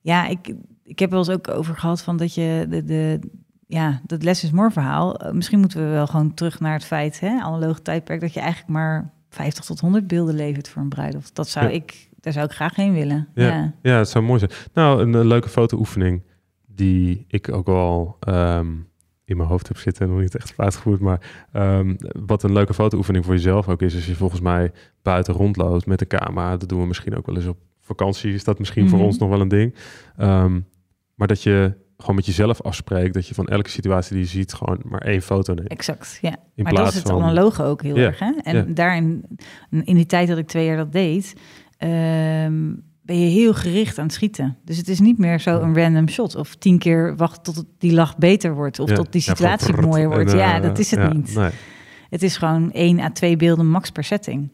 [0.00, 0.54] ja, ik,
[0.84, 2.84] ik heb wel eens ook over gehad van dat je de...
[2.84, 3.18] de
[3.66, 5.16] ja, dat less is more verhaal.
[5.16, 8.40] eh, misschien moeten we wel gewoon terug naar het feit, hè, analoge tijdperk, dat je
[8.40, 11.34] eigenlijk maar 50 tot 100 beelden levert voor een bruiloft.
[11.34, 11.72] Dat zou Ja.
[11.72, 13.28] ik, daar zou ik graag heen willen.
[13.34, 13.46] Ja.
[13.46, 13.72] Ja.
[13.82, 14.50] Ja, het zou mooi zijn.
[14.74, 16.22] Nou, een, leuke fotooefening
[16.66, 18.66] die ik ook al ehm,
[19.24, 20.08] in mijn hoofd heb zitten.
[20.08, 21.94] Nog niet echt uitgevoerd, maar ehm,
[22.26, 23.94] wat een leuke fotooefening voor jezelf ook is.
[23.94, 26.56] Als je volgens mij buiten rondloopt met de camera.
[26.56, 28.32] Dat doen we misschien ook wel eens op vakantie.
[28.34, 29.06] Is dat misschien voor Mhm.
[29.06, 29.74] ons nog wel een ding.
[30.16, 30.60] Ehm,
[31.14, 33.14] maar dat je gewoon met jezelf afspreekt.
[33.14, 35.68] Dat je van elke situatie die je ziet gewoon maar één foto neemt.
[35.68, 36.36] Exact, ja.
[36.54, 37.22] In maar dat is het van...
[37.22, 38.18] analoge ook heel Ja, erg.
[38.18, 38.32] Hè?
[38.42, 38.64] En ja.
[38.68, 39.24] daarin,
[39.70, 41.34] in die tijd dat ik twee jaar dat deed,
[41.76, 44.56] ehm, ben je heel gericht aan het schieten.
[44.64, 46.34] Dus het is niet meer zo een random shot.
[46.36, 48.78] Of tien keer wachten tot die lach beter wordt.
[48.78, 50.30] Of Ja, tot die ja, situatie mooier wordt.
[50.30, 51.34] en, ja, eh, dat is het ja, niet.
[51.34, 51.50] Nee.
[52.10, 54.50] Het is gewoon één à twee beelden max per setting.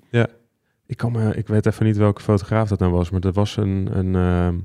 [0.87, 3.57] ik, kan me, ik weet even niet welke fotograaf dat nou was, maar dat was
[3.57, 4.57] een, een ehm,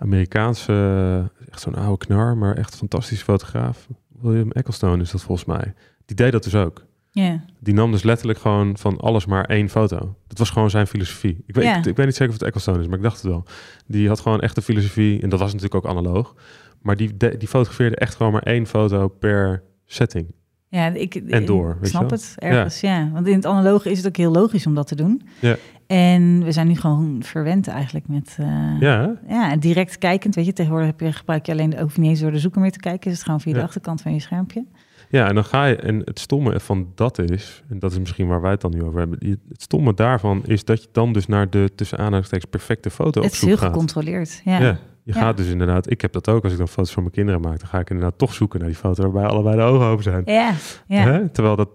[0.00, 3.88] Amerikaanse, echt zo'n oude knar, maar echt fantastische fotograaf.
[4.20, 5.74] William Ecclestone is dat volgens mij.
[6.04, 6.84] Die deed dat dus ook.
[7.10, 7.44] Ja.
[7.60, 10.16] Die nam dus letterlijk gewoon van alles maar één foto.
[10.26, 11.42] Dat was gewoon zijn filosofie.
[11.46, 13.30] Ik weet, ik, ik weet niet zeker of het Ecclestone is, maar ik dacht het
[13.30, 13.44] wel.
[13.86, 16.34] Die had gewoon echt de filosofie, en dat was natuurlijk ook analoog.
[16.82, 20.34] Maar die, de- die fotografeerde echt gewoon maar één foto per setting.
[20.74, 23.10] Ja, ik, En door, ik snap het ergens, ja.
[23.12, 25.22] Want in het analoge is het ook heel logisch om dat te doen.
[25.40, 25.56] Ja.
[25.86, 28.36] En we zijn nu gewoon verwend eigenlijk met...
[28.40, 28.80] eh,
[29.28, 30.34] Ja, direct kijkend.
[30.34, 32.60] Weet je, tegenwoordig heb je, gebruik je alleen de, hoef niet eens door de zoeker
[32.60, 33.10] meer te kijken.
[33.10, 34.64] Is het gewoon via de achterkant van je schermpje.
[35.08, 38.26] Ja, en dan ga je, en het stomme van dat is, en dat is misschien
[38.26, 41.26] waar wij het dan nu over hebben, het stomme daarvan is dat je dan dus
[41.26, 43.66] naar de tussen aanhalingstekens perfecte foto op het is zoek heel gaat.
[43.72, 44.40] gecontroleerd.
[44.44, 44.78] Ja.
[45.04, 45.20] Je Ja.
[45.20, 47.58] gaat dus inderdaad, ik heb dat ook als ik dan foto's van mijn kinderen maak,
[47.58, 50.22] dan ga ik inderdaad toch zoeken naar die foto waarbij allebei de ogen open zijn.
[50.24, 50.52] Ja,
[50.86, 51.02] ja.
[51.02, 51.28] Hè?
[51.28, 51.68] Terwijl dat,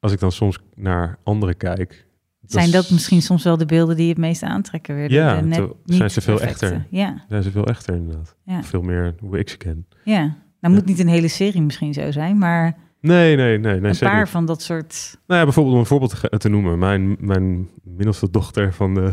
[0.00, 2.06] als ik dan soms naar anderen kijk,
[2.46, 4.94] Zijn dat misschien soms wel de beelden die het meest aantrekken?
[4.94, 6.66] Weer, Ja, net zijn ze veel perfecte.
[6.66, 6.86] echter.
[6.90, 8.36] Ja, zijn ze veel echter inderdaad.
[8.44, 9.86] ja, Veel meer hoe ik ze ken.
[10.04, 10.36] ja.
[10.60, 13.98] Nou moet niet een hele serie misschien zo zijn, maar Nee, nee, nee, nee een
[13.98, 15.18] paar van dat soort...
[15.26, 16.78] Nou ja, bijvoorbeeld om een voorbeeld te, noemen.
[16.78, 19.10] Mijn, mijn middelste dochter van de,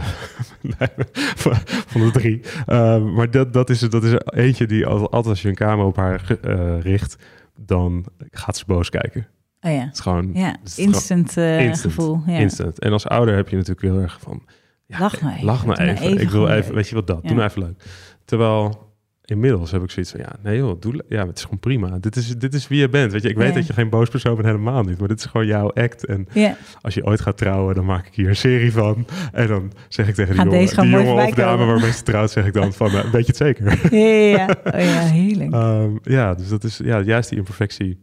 [1.88, 2.42] van de drie.
[2.68, 5.88] Uh, maar dat, dat, is, dat is eentje die al- altijd als je een camera
[5.88, 7.18] op haar eh, richt,
[7.56, 9.28] dan gaat ze boos kijken.
[9.62, 10.56] Oh ja, Het is gewoon ja.
[10.64, 11.94] is instant, eh, instant.
[11.94, 12.22] gevoel.
[12.26, 12.38] Ja.
[12.38, 12.80] instant.
[12.80, 14.42] En als ouder heb je natuurlijk heel erg van...
[14.86, 15.46] Ja, Lach nou even.
[15.46, 16.06] Lach nou even.
[16.06, 17.22] even Ik wil even, weet je wat dat?
[17.24, 17.84] Doe nou even leuk.
[18.26, 18.87] Terwijl
[19.30, 21.98] inmiddels heb ik zoiets van, ja, nee joh, doe, ja, het is gewoon prima.
[22.00, 23.12] Dit is, dit is wie je bent.
[23.12, 23.54] Weet je, ik weet Ja.
[23.54, 25.00] dat je geen boos persoon bent, helemaal niet.
[25.00, 26.06] Maar dit is gewoon jouw act.
[26.06, 29.06] En Ja, als je ooit gaat trouwen, dan maak ik hier een serie van.
[29.32, 32.46] En dan zeg ik tegen die jongen, die jongen of dame waarmee ze trouwt, zeg
[32.46, 33.66] ik dan van, eh, weet je het zeker?
[33.98, 34.56] ja, ja, ja.
[34.74, 35.54] Oh ja, heerlijk.
[35.54, 38.00] Ehm, ja, dus dat is, ja, juist die imperfectie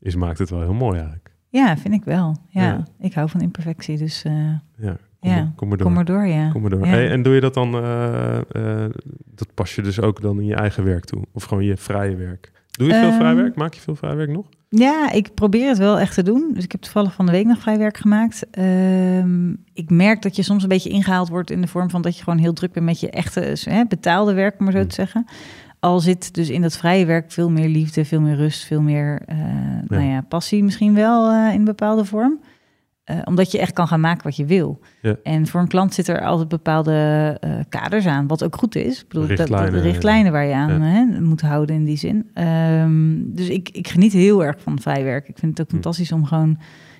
[0.00, 1.34] is, maakt het wel heel mooi eigenlijk.
[1.48, 2.36] Ja, vind ik wel.
[2.48, 2.84] Ja, Ja.
[3.00, 4.32] ik hou van imperfectie, dus eh,
[4.76, 5.86] Ja, kom, Ja, kom maar door.
[5.86, 6.50] kom maar door, ja.
[6.50, 6.84] Kom maar door.
[6.84, 6.86] Ja.
[6.92, 8.90] Hey, en doe je dat dan, eh, eh,
[9.34, 11.22] dat pas je dus ook dan in je eigen werk toe?
[11.32, 12.52] Of gewoon je vrije werk?
[12.70, 13.54] Doe je veel Ehm, vrij werk?
[13.56, 14.46] Maak je veel vrij werk nog?
[14.68, 16.50] Ja, ik probeer het wel echt te doen.
[16.54, 18.46] Dus ik heb toevallig van de week nog vrijwerk gemaakt.
[18.50, 22.16] Ehm, ik merk dat je soms een beetje ingehaald wordt in de vorm van dat
[22.16, 24.88] je gewoon heel druk bent met je echte hè, betaalde werk, om maar zo Hmm.
[24.88, 25.24] te zeggen.
[25.80, 29.22] Al zit dus in dat vrije werk veel meer liefde, veel meer rust, veel meer
[29.26, 29.36] eh,
[29.86, 32.40] Nou ja, passie misschien wel eh, in een bepaalde vorm.
[33.06, 34.80] Eh, omdat je echt kan gaan maken wat je wil.
[35.02, 35.16] Ja.
[35.22, 39.00] En voor een klant zit er altijd bepaalde eh, kaders aan, wat ook goed is.
[39.02, 39.72] Ik bedoel, Richtlijnen.
[39.72, 40.80] de richtlijnen waar je aan Ja.
[40.80, 42.30] hè, moet houden in die zin.
[42.34, 45.28] Ehm, dus ik, ik geniet heel erg van vrijwerk.
[45.28, 45.72] Ik vind het ook Hm.
[45.72, 46.58] fantastisch om gewoon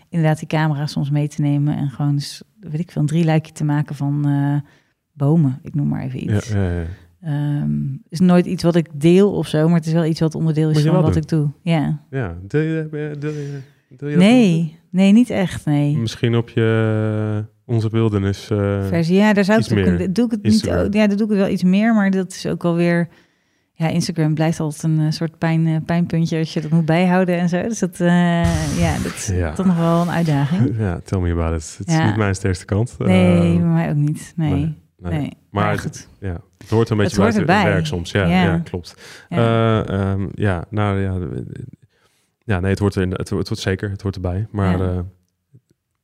[0.09, 3.53] inderdaad die camera soms mee te nemen en gewoon eens, weet ik veel, een drieluikje
[3.53, 4.71] te maken van eh,
[5.13, 5.59] bomen.
[5.63, 6.49] Ik noem maar even iets.
[6.49, 6.83] ja.
[7.21, 10.21] Ehm, het is nooit iets wat ik deel of zo, maar het is wel iets
[10.21, 11.51] wat onderdeel is van wat ik doe.
[11.63, 12.01] Ja.
[12.11, 12.37] ja.
[12.43, 12.89] Deel je,
[13.19, 14.15] deel je, je dat?
[14.17, 15.97] Nee, nee, niet echt, nee.
[15.97, 18.51] Misschien op je onze wildernis.
[18.51, 19.17] eh, versie.
[19.17, 20.13] Ja, daar zou ik meer.
[20.13, 20.53] doe ik het niet.
[20.53, 20.85] Instagram.
[20.93, 23.09] Ja, daar doe ik het wel iets meer, maar dat is ook alweer.
[23.79, 27.39] Ja, Instagram blijft altijd een eh, soort pijn, eh, pijnpuntje als je dat moet bijhouden
[27.39, 27.63] en zo.
[27.63, 29.53] Dus dat, eh, ja, dat is Ja.
[29.53, 30.77] toch nog wel een uitdaging.
[30.79, 31.75] ja, tell me about it.
[31.79, 32.07] Het is Ja.
[32.07, 32.97] niet mijn sterkste kant.
[32.99, 34.33] Nee, Eh, bij mij ook niet.
[34.37, 34.77] Nee, nee.
[34.99, 35.21] nee.
[35.51, 36.09] Maar, Maar het, goed.
[36.21, 37.73] ja, het hoort een beetje Het hoort bij het erbij.
[37.73, 38.11] werk soms.
[38.11, 38.43] Ja, ja.
[38.43, 38.59] Ja.
[38.59, 38.95] klopt.
[39.29, 39.39] Ja.
[39.39, 39.85] Ja.
[39.87, 41.19] ehm, ja, nou ja.
[42.47, 43.91] Ja, nee, het hoort, er, in- het, hoort zeker.
[43.91, 44.47] Het hoort erbij.
[44.51, 44.89] Maar Ja.
[44.91, 44.99] eh,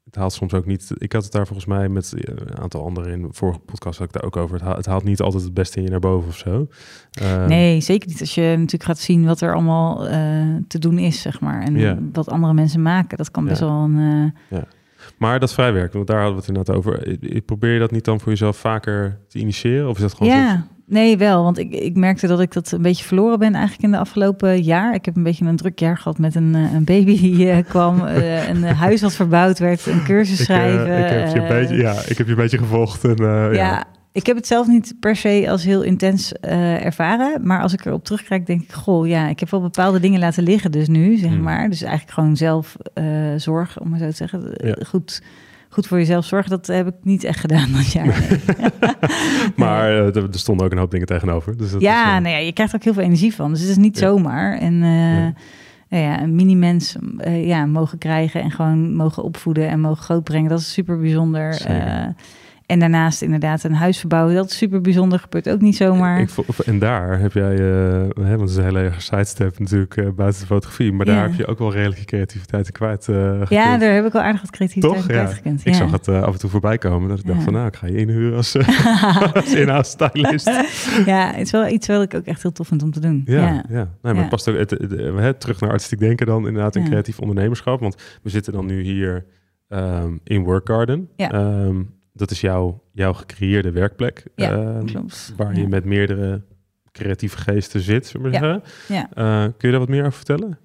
[0.04, 0.90] het haalt soms ook niet...
[0.98, 3.98] Ik had het daar volgens mij met eh, een aantal anderen in de vorige podcast
[3.98, 4.54] had ik daar ook over.
[4.54, 6.68] Het haalt, het haalt niet altijd het beste in je naar boven of zo.
[7.12, 10.98] Ehm, nee, zeker niet als je natuurlijk gaat zien wat er allemaal eh, te doen
[10.98, 11.62] is, zeg maar.
[11.62, 11.98] En Ja.
[12.12, 13.16] wat andere mensen maken.
[13.18, 13.66] Dat kan best Ja.
[13.66, 14.32] wel een...
[14.50, 14.58] eh,
[15.18, 17.18] Maar dat vrijwerken, want daar hadden we het inderdaad over.
[17.44, 19.88] Probeer je dat niet dan voor jezelf vaker te initiëren?
[19.88, 21.42] Of is dat gewoon zo- Ja, nee, wel.
[21.42, 24.62] Want ik, ik merkte dat ik dat een beetje verloren ben eigenlijk in de afgelopen
[24.62, 24.94] jaar.
[24.94, 27.64] Ik heb een beetje een druk jaar gehad met een, eh, een baby die eh,
[27.68, 28.04] kwam.
[28.06, 30.98] eh, een huis wat verbouwd werd, een cursus Ik, schrijven.
[30.98, 33.04] ik, heb je een beetje, ja, ik heb je een beetje gevolgd.
[33.04, 33.50] En, ja.
[33.52, 33.84] ja.
[34.12, 37.46] ik heb het zelf niet per se als heel intens ervaren.
[37.46, 40.42] Maar als ik erop terugkijk, denk ik, goh, ja, ik heb wel bepaalde dingen laten
[40.42, 41.42] liggen dus nu, zeg Hmm.
[41.42, 41.68] maar.
[41.68, 42.76] Dus eigenlijk gewoon zelf
[43.36, 44.50] zorg, om maar zo te zeggen.
[44.54, 44.76] Ja.
[44.86, 45.22] Goed,
[45.72, 48.06] goed voor jezelf zorgen, dat heb ik niet echt gedaan dat jaar.
[48.06, 48.40] nee.
[49.56, 51.56] Maar eh, er, stonden ook een hoop dingen tegenover.
[51.56, 53.50] Dus dat ja, is, eh, nou ja, je krijgt er ook heel veel energie van.
[53.50, 54.06] Dus het is niet Ja.
[54.06, 54.58] zomaar.
[54.58, 55.32] En eh, Nee.
[55.88, 60.50] nou ja, een mini-mens ja, mogen krijgen en gewoon mogen opvoeden en mogen grootbrengen.
[60.50, 61.62] Dat is super bijzonder.
[62.66, 64.34] En daarnaast inderdaad een huis verbouwen.
[64.34, 65.18] Dat is super bijzonder.
[65.18, 66.20] Gebeurt ook niet zomaar.
[66.20, 66.30] Ik,
[66.64, 70.08] en daar heb jij, eh, hè, want het is een hele erg sidestep natuurlijk eh,
[70.16, 73.08] buiten de fotografie, maar daar heb je ook wel redelijk je creativiteit in kwijt.
[73.08, 75.08] eh, ja, daar heb ik wel aardig wat creativiteit Toch?
[75.08, 75.28] in Ja.
[75.44, 75.72] Ik ja.
[75.72, 77.08] zag het af en toe voorbij komen.
[77.08, 77.44] Dat ik dacht Ja.
[77.44, 80.46] van nou, ik ga je inhuren als, uh, als inhoudsstylist.
[81.06, 83.22] ja, het is wel iets wat ik ook echt heel tof vind om te doen.
[83.24, 83.88] Ja, ja.
[84.02, 86.74] Nee, maar het past ook het, het- het- hè, terug naar artistiek denken dan inderdaad
[86.74, 86.82] Ja.
[86.82, 87.80] creatief ondernemerschap.
[87.80, 89.24] Want we zitten dan nu hier
[89.68, 91.08] ehm, in Work Garden.
[91.16, 91.30] Ja.
[91.30, 94.24] Ehm, dat is jouw, jouw gecreëerde werkplek.
[94.34, 95.32] Ja, ehm, klopt.
[95.36, 95.60] Waar Ja.
[95.60, 96.42] je met meerdere
[96.92, 98.38] creatieve geesten zit, zullen we Ja.
[98.38, 98.62] zeggen.
[98.88, 99.08] Ja.
[99.14, 100.58] Eh, kun je daar wat meer over vertellen?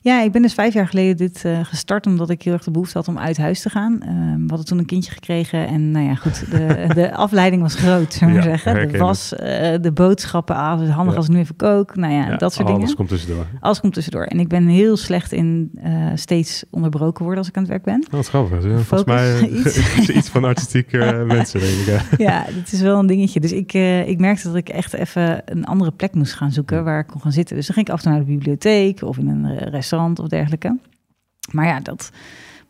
[0.00, 2.70] Ja, ik ben dus vijf jaar geleden dit eh, gestart omdat ik heel erg de
[2.70, 4.00] behoefte had om uit huis te gaan.
[4.02, 7.74] Ehm, we hadden toen een kindje gekregen en nou ja, goed, de, de afleiding was
[7.74, 8.92] groot, zullen we Ja, zeggen.
[8.92, 11.18] De was, eh, de boodschappen, ah, het is handig Ja.
[11.18, 12.96] als ik nu even kook, nou ja, dat soort alles dingen.
[12.96, 13.46] komt tussendoor.
[13.60, 14.24] Alles komt tussendoor.
[14.24, 17.84] En ik ben heel slecht in eh, steeds onderbroken worden als ik aan het werk
[17.84, 18.04] ben.
[18.06, 18.62] Oh, wat grappig.
[18.62, 19.76] Volgens mij iets.
[19.98, 21.86] is iets van artistieke mensen, denk ik.
[21.86, 22.02] ja.
[22.18, 23.40] ja, dat is wel een dingetje.
[23.40, 23.72] Dus ik,
[24.06, 27.20] ik merkte dat ik echt even een andere plek moest gaan zoeken waar ik kon
[27.20, 27.56] gaan zitten.
[27.56, 30.28] Dus dan ging ik af en toe naar de bibliotheek of in een eh, of
[30.28, 30.78] dergelijke.
[31.52, 32.10] Maar ja, dat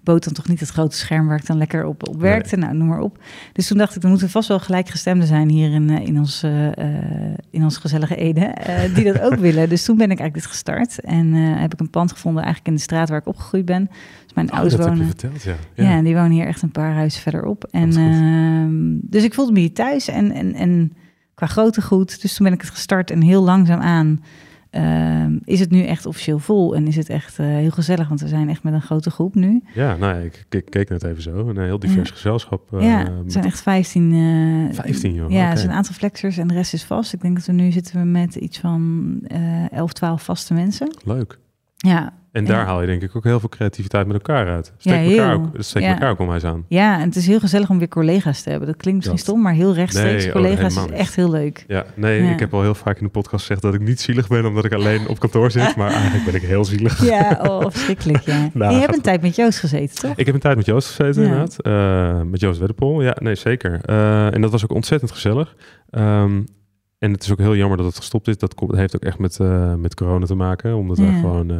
[0.08, 2.56] bood dan toch niet het grote scherm waar ik dan lekker op, op werkte.
[2.56, 3.18] Nou, noem maar op.
[3.52, 6.42] Dus toen dacht ik, er moeten vast wel gelijkgestemden zijn hier in, eh, in, ons,
[6.42, 8.54] eh, eh, in ons gezellige Ede,
[8.94, 9.68] die dat ook willen.
[9.68, 12.76] Dus toen ben ik eigenlijk dit gestart en heb ik een pand gevonden eigenlijk in
[12.76, 13.88] de straat waar ik opgegroeid ben.
[14.24, 15.18] Dus mijn Oh, ouders dat heb je wonen...
[15.18, 15.54] verteld, ja.
[15.74, 15.90] Ja.
[15.90, 17.68] en die wonen hier echt een paar huizen verderop.
[17.70, 20.92] En, ehm, dus ik voelde me hier thuis en, en, en
[21.34, 22.22] qua grootte goed.
[22.22, 24.20] Dus toen ben ik het gestart en heel langzaam aan
[24.70, 26.74] ehm, is het nu echt officieel vol.
[26.76, 29.34] En is het echt eh, heel gezellig, want we zijn echt met een grote groep
[29.34, 29.62] nu.
[29.74, 31.48] Ja, nou, ja, ik, ik keek net even zo.
[31.48, 32.14] Een heel divers Ja.
[32.14, 32.72] gezelschap.
[32.72, 34.12] eh, ja, het zijn echt 15.
[34.70, 35.30] eh 15, joh.
[35.30, 37.12] Ja, er zijn een aantal flexers en de rest is vast.
[37.12, 40.96] Ik denk dat we nu zitten we met iets van eh 11, 12 vaste mensen.
[41.04, 41.38] Leuk.
[41.86, 42.64] Ja, En daar Ja.
[42.64, 44.72] haal je denk ik ook heel veel creativiteit met elkaar uit.
[44.78, 45.88] Steek Ja, elkaar ook, steek Ja.
[45.92, 46.64] elkaar ook onwijs aan.
[46.68, 48.68] ja, en het is heel gezellig om weer collega's te hebben.
[48.68, 51.64] Dat klinkt misschien stom, maar heel rechtstreeks Nee, oh, collega's is echt heel leuk.
[51.68, 54.28] Ja, nee, ik heb al heel vaak in de podcast gezegd dat ik niet zielig
[54.28, 55.76] ben omdat ik alleen op kantoor zit.
[55.76, 57.04] Maar eigenlijk ben ik heel zielig.
[57.08, 58.36] Ja, oh, verschrikkelijk, ja.
[58.54, 60.16] Nou, je gaat hebt een tijd met Joost gezeten, toch?
[60.16, 61.60] Ik heb een tijd met Joost gezeten, inderdaad.
[61.60, 63.02] Eh, met Joost Wedderpol.
[63.02, 63.78] Ja, nee, zeker.
[63.82, 65.54] Eh, en dat was ook ontzettend gezellig.
[65.90, 66.40] Ehm,
[66.98, 68.38] en het is ook heel jammer dat het gestopt is.
[68.38, 70.76] Dat komt- heeft ook echt met, eh, met corona te maken.
[70.76, 71.04] Omdat Ja.
[71.04, 71.56] er gewoon, eh,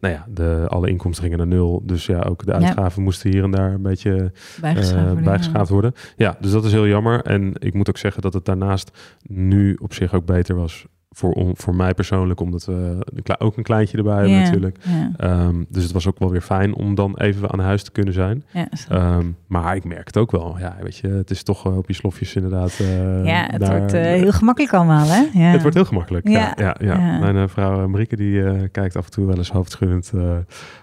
[0.00, 1.82] nou ja, de, alle inkomsten gingen naar nul.
[1.86, 2.58] Dus ja, ook de Ja.
[2.58, 5.92] uitgaven moesten hier en daar een beetje Bijgeschaafd eh, bijgeschaafd worden.
[6.16, 7.22] Ja, dus dat is heel jammer.
[7.22, 11.50] En ik moet ook zeggen dat het daarnaast nu op zich ook beter was voor,
[11.54, 12.40] voor mij persoonlijk.
[12.40, 12.98] Omdat we
[13.38, 14.78] ook een kleintje erbij hebben natuurlijk.
[15.16, 18.14] Ehm, dus het was ook wel weer fijn om dan even aan huis te kunnen
[18.14, 18.44] zijn.
[18.88, 20.56] Ehm, maar ik merk het ook wel.
[20.58, 22.78] Ja, weet je, het is toch eh, op je slofjes inderdaad.
[22.80, 25.22] eh, ja, het daar- wordt eh, heel gemakkelijk allemaal, hè?
[25.32, 25.50] Ja.
[25.50, 26.28] Het wordt heel gemakkelijk.
[26.28, 27.18] Ja, Ja, ja.
[27.18, 30.12] Mijn vrouw Marieke die kijkt af en toe wel eens hoofdschuddend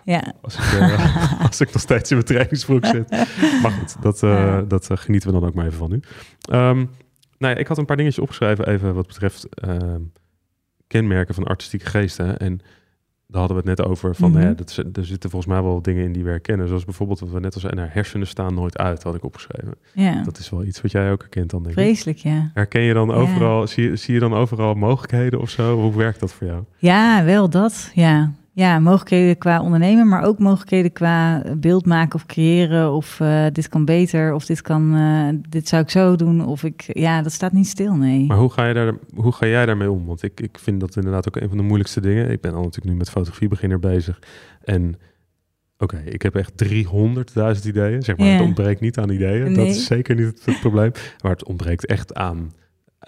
[0.04, 0.98] Ja, als, ik,
[1.48, 3.10] als ik nog steeds in mijn trainingsbroek zit.
[3.62, 4.20] Maar goed, dat,
[4.70, 6.00] dat genieten we dan ook maar even van nu.
[6.50, 6.86] Ehm,
[7.38, 10.02] nou ja, ik had een paar dingetjes opgeschreven even wat betreft ehm,
[10.88, 12.38] kenmerken van artistieke geesten.
[12.40, 12.58] En
[13.28, 14.42] daar hadden we het net over van, Mhm.
[14.42, 16.68] ja, dat, er zitten volgens mij wel dingen in die we herkennen.
[16.68, 19.74] Zoals bijvoorbeeld wat we net al zeiden, nou, hersenen staan nooit uit, had ik opgeschreven.
[19.94, 20.24] ja.
[20.24, 21.84] Dat is wel iets wat jij ook herkent dan, denk ik.
[21.84, 22.52] vreselijk, ja.
[22.54, 23.14] Herken je dan Ja.
[23.14, 25.76] overal, zie, je- zie je dan overal mogelijkheden of zo?
[25.82, 26.64] Hoe werkt dat voor jou?
[26.78, 28.32] Ja, wel dat, ja.
[28.56, 32.92] Ja, mogelijkheden qua ondernemen, maar ook mogelijkheden qua beeld maken of creëren.
[32.92, 36.46] Of eh, dit kan beter, of dit, kan, eh, dit zou ik zo doen.
[36.46, 38.26] Of ik, ja, dat staat niet stil, nee.
[38.26, 40.06] Maar hoe ga, je daar, hoe ga jij daarmee om?
[40.06, 42.30] Want ik, ik vind dat inderdaad ook een van de moeilijkste dingen.
[42.30, 44.22] Ik ben al natuurlijk nu met fotografiebeginner bezig.
[44.64, 44.96] En
[45.78, 48.02] oké, ik heb echt 300.000 ideeën.
[48.02, 49.54] Zeg maar, het ontbreekt niet aan ideeën.
[49.54, 50.92] Dat is zeker niet het, het probleem.
[51.22, 52.52] Maar het ontbreekt echt aan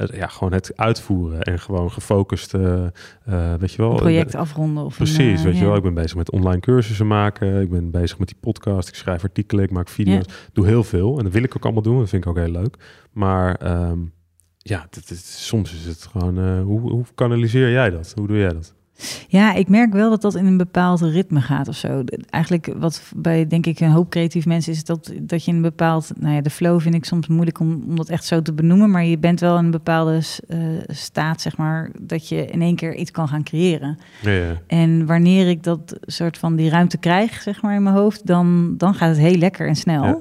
[0.05, 1.41] ja, gewoon het uitvoeren.
[1.41, 2.85] En gewoon gefocust, eh,
[3.59, 3.91] weet je wel.
[3.91, 4.83] een project afronden.
[4.83, 5.75] Of Precies, een, eh, weet je wel.
[5.75, 7.61] Ik ben bezig met online cursussen maken.
[7.61, 8.87] Ik ben bezig met die podcast.
[8.87, 10.25] Ik schrijf artikelen, ik maak video's.
[10.53, 11.17] Doe heel veel.
[11.17, 11.99] En dat wil ik ook allemaal doen.
[11.99, 12.75] Dat vind ik ook heel leuk.
[13.11, 13.99] Maar ehm,
[14.57, 16.59] ja, dit, dit- soms is het gewoon...
[16.61, 18.11] hoe, hoe kanaliseer jij dat?
[18.15, 18.75] Hoe doe jij dat?
[19.27, 22.03] Ja, ik merk wel dat dat in een bepaald ritme gaat of zo.
[22.29, 25.61] Eigenlijk wat bij, denk ik, een hoop creatief mensen is dat, dat je in een
[25.61, 26.11] bepaald...
[26.19, 28.91] Nou ja, de flow vind ik soms moeilijk om, om dat echt zo te benoemen.
[28.91, 32.75] Maar je bent wel in een bepaalde eh, staat, zeg maar, dat je in één
[32.75, 33.97] keer iets kan gaan creëren.
[34.21, 34.61] Ja, ja.
[34.67, 38.73] En wanneer ik dat soort van die ruimte krijg, zeg maar, in mijn hoofd, dan,
[38.77, 40.03] dan gaat het heel lekker en snel.
[40.03, 40.19] Ja,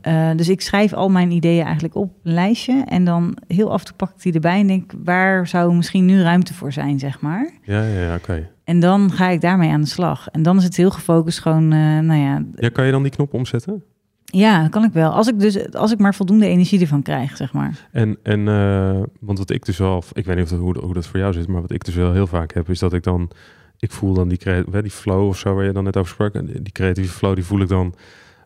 [0.00, 2.84] Eh, dus ik schrijf al mijn ideeën eigenlijk op een lijstje.
[2.86, 6.04] En dan heel af en toe pak ik die erbij en denk, waar zou misschien
[6.04, 7.50] nu ruimte voor zijn, zeg maar.
[7.62, 8.48] ja, ja, ja, oké.
[8.64, 10.28] En dan ga ik daarmee aan de slag.
[10.28, 13.12] En dan is het heel gefocust gewoon, eh, nou ja, Ja, kan je dan die
[13.12, 13.82] knop omzetten?
[14.24, 15.10] ja, kan ik wel.
[15.10, 17.88] Als ik dus, als ik maar voldoende energie ervan krijg, zeg maar.
[17.92, 20.02] En, en eh, want wat ik dus wel...
[20.12, 21.94] Ik weet niet of dat, hoe, hoe dat voor jou zit, maar wat ik dus
[21.94, 22.68] wel heel vaak heb...
[22.68, 23.30] is dat ik dan...
[23.78, 24.38] Ik voel dan die,
[24.82, 26.32] die flow of zo waar je dan net over sprak.
[26.64, 27.94] Die creatieve flow, die voel ik dan...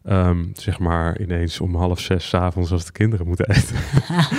[0.05, 3.77] ehm, zeg maar ineens om half zes 's avonds als de kinderen moeten eten.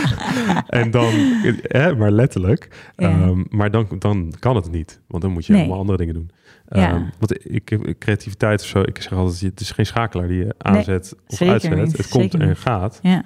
[0.82, 1.14] en dan,
[1.62, 2.92] hè, maar letterlijk.
[2.96, 3.10] Ja.
[3.10, 5.62] Ehm, maar dan, dan kan het niet, want dan moet je Nee.
[5.62, 6.32] allemaal andere dingen doen.
[6.68, 6.90] Ja.
[6.94, 10.38] Ehm, want ik, ik, creativiteit of zo, ik zeg altijd, het is geen schakelaar die
[10.46, 11.76] je aanzet of uitzet.
[11.78, 13.00] niet, Het komt en gaat.
[13.02, 13.24] Ja.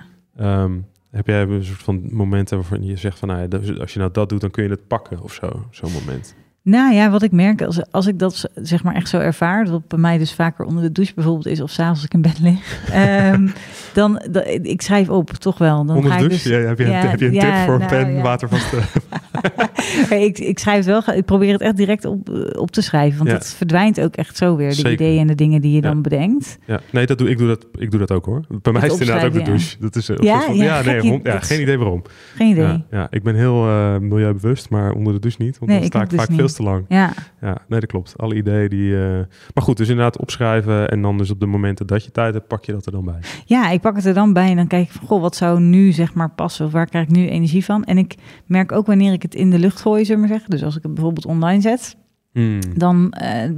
[1.11, 4.29] Heb jij een soort van momenten waarvan je zegt van, nou als je nou dat
[4.29, 6.35] doet, dan kun je het pakken of zo, zo'n moment.
[6.63, 9.87] Nou ja, wat ik merk als, als ik dat zeg maar echt zo ervaar, dat
[9.87, 12.39] bij mij dus vaker onder de douche bijvoorbeeld is of s'avonds als ik in bed
[12.39, 13.47] lig, ehm,
[13.93, 14.21] dan,
[14.61, 15.85] ik schrijf op toch wel.
[15.85, 16.49] Dan onder ga de ik douche?
[16.49, 18.21] dus, ja, heb je, een- ja, heb je een ja, tip voor nou, pen, ja.
[18.21, 18.73] watervast?
[20.09, 23.17] ik, ik schrijf het wel, ik probeer het echt direct op, eh, op te schrijven,
[23.17, 24.91] want het verdwijnt ook echt zo weer, de Zeker.
[24.91, 26.57] ideeën en de dingen die je dan bedenkt.
[26.65, 28.41] ja, nee, dat doe, ik, doe dat, ik doe dat ook hoor.
[28.61, 29.75] Bij mij is het inderdaad ook de douche.
[29.79, 32.01] Dat is, eh, Ja, ja, nee, hond- ja, dat geen idee waarom.
[32.35, 32.83] Geen idee.
[32.91, 35.59] Ja, ik ben heel eh, milieubewust, maar onder de douche niet.
[35.59, 36.37] Want Nee, dan ik sta ik dus vaak niet.
[36.53, 36.85] Te lang.
[36.87, 38.13] Ja, Ja, nee, dat klopt.
[38.17, 38.95] Alle ideeën die...
[38.95, 39.09] eh,
[39.53, 42.47] Maar goed, dus inderdaad opschrijven en dan dus op de momenten dat je tijd hebt,
[42.47, 43.19] pak je dat er dan bij.
[43.45, 45.59] ja, ik pak het er dan bij en dan kijk ik van, goh, wat zou
[45.59, 46.65] nu zeg maar passen?
[46.65, 47.83] Of waar krijg ik nu energie van?
[47.83, 50.49] En ik merk ook wanneer ik het in de lucht gooi, zullen we maar zeggen.
[50.55, 51.97] Dus als ik het bijvoorbeeld online zet,
[52.33, 52.59] Hmm.
[52.77, 53.49] dan eh,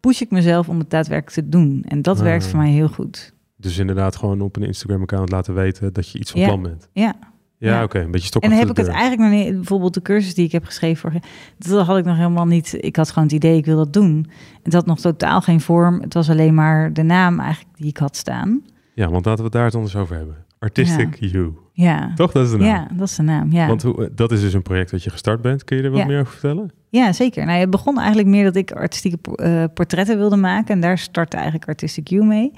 [0.00, 1.84] push ik mezelf om het daadwerkelijk te doen.
[1.88, 2.22] En dat Ah.
[2.22, 3.34] werkt voor mij heel goed.
[3.56, 6.46] Dus inderdaad gewoon op een Instagram-account laten weten dat je iets van Ja.
[6.46, 6.88] plan bent.
[6.92, 7.14] Ja.
[7.60, 7.82] Ja, Ja.
[7.82, 7.98] oké.
[8.00, 10.52] Een beetje stok En heb ik het eigenlijk nog niet, bijvoorbeeld de cursus die ik
[10.52, 11.20] heb geschreven voor,
[11.58, 12.76] dat had ik nog helemaal niet.
[12.80, 14.30] Ik had gewoon het idee, ik wil dat doen.
[14.62, 16.00] Het had nog totaal geen vorm.
[16.00, 18.62] Het was alleen maar de naam eigenlijk die ik had staan.
[18.94, 20.36] Ja, want laten we het daar het anders over hebben.
[20.58, 21.52] Artistic You.
[21.72, 22.32] Ja, Toch?
[22.32, 22.66] Dat is de naam.
[22.66, 23.52] ja dat is de naam.
[23.52, 23.66] Ja.
[23.66, 25.64] Want hoe, dat is dus een project dat je gestart bent.
[25.64, 26.06] Kun je er wat Ja.
[26.06, 26.70] meer over vertellen?
[26.88, 27.46] Ja, zeker.
[27.46, 30.74] Nou, het begon eigenlijk meer dat ik artistieke eh, portretten wilde maken.
[30.74, 32.52] En daar startte eigenlijk Artistic You mee.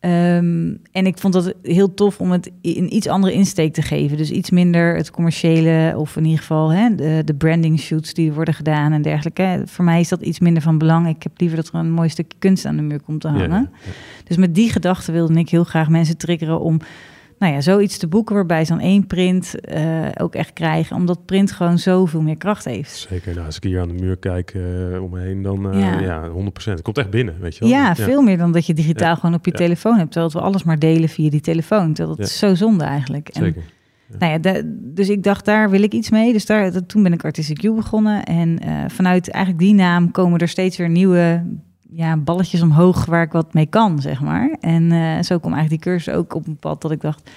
[0.00, 4.16] Ehm, en ik vond dat heel tof om het een iets andere insteek te geven.
[4.16, 8.32] Dus iets minder het commerciële, of in ieder geval hè, de, de branding shoots die
[8.32, 9.62] worden gedaan en dergelijke.
[9.64, 11.08] Voor mij is dat iets minder van belang.
[11.08, 13.50] Ik heb liever dat er een mooi stukje kunst aan de muur komt te hangen.
[13.50, 13.90] ja, ja.
[14.24, 16.80] Dus met die gedachte wilde ik heel graag mensen triggeren om
[17.38, 20.96] nou ja, zoiets te boeken waarbij ze dan één print eh, ook echt krijgen.
[20.96, 23.06] Omdat print gewoon zoveel meer kracht heeft.
[23.10, 23.34] Zeker.
[23.34, 26.00] Nou, als ik hier aan de muur kijk eh, om me heen, dan eh, Ja.
[26.00, 26.28] ja.
[26.28, 26.32] 100%.
[26.64, 27.68] Het komt echt binnen, weet je wel?
[27.68, 29.14] Ja, veel meer dan dat je digitaal Ja.
[29.14, 30.12] gewoon op je telefoon hebt.
[30.12, 31.92] Terwijl we alles maar delen via die telefoon.
[31.92, 33.28] Terwijl dat is zo zonde eigenlijk.
[33.28, 33.62] En, Zeker.
[34.18, 36.32] nou ja, dus ik dacht, daar wil ik iets mee.
[36.32, 38.24] Dus daar, dat- toen ben ik Artistic You begonnen.
[38.24, 41.44] En eh, vanuit eigenlijk die naam komen er steeds weer nieuwe
[41.90, 44.56] ja, balletjes omhoog waar ik wat mee kan, zeg maar.
[44.60, 47.30] En eh, zo kwam eigenlijk die cursus ook op een pad dat ik dacht...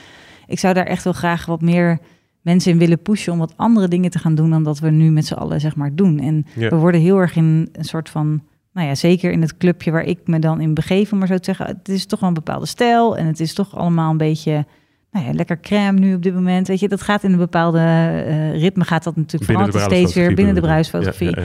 [0.47, 1.99] ik zou daar echt wel graag wat meer
[2.41, 3.33] mensen in willen pushen...
[3.33, 5.75] om wat andere dingen te gaan doen dan dat we nu met z'n allen, zeg
[5.75, 6.19] maar, doen.
[6.19, 6.69] En Ja.
[6.69, 8.41] we worden heel erg in een soort van...
[8.73, 11.37] Nou ja, zeker in het clubje waar ik me dan in begeef, om maar zo
[11.37, 11.65] te zeggen.
[11.65, 14.65] Het is toch wel een bepaalde stijl en het is toch allemaal een beetje
[15.11, 16.67] nou ja, lekker crème nu op dit moment.
[16.67, 20.13] Weet je, dat gaat in een bepaalde eh, ritme, gaat dat natuurlijk van altijd steeds
[20.13, 21.29] weer binnen de bruisfotografie.
[21.29, 21.41] Ja,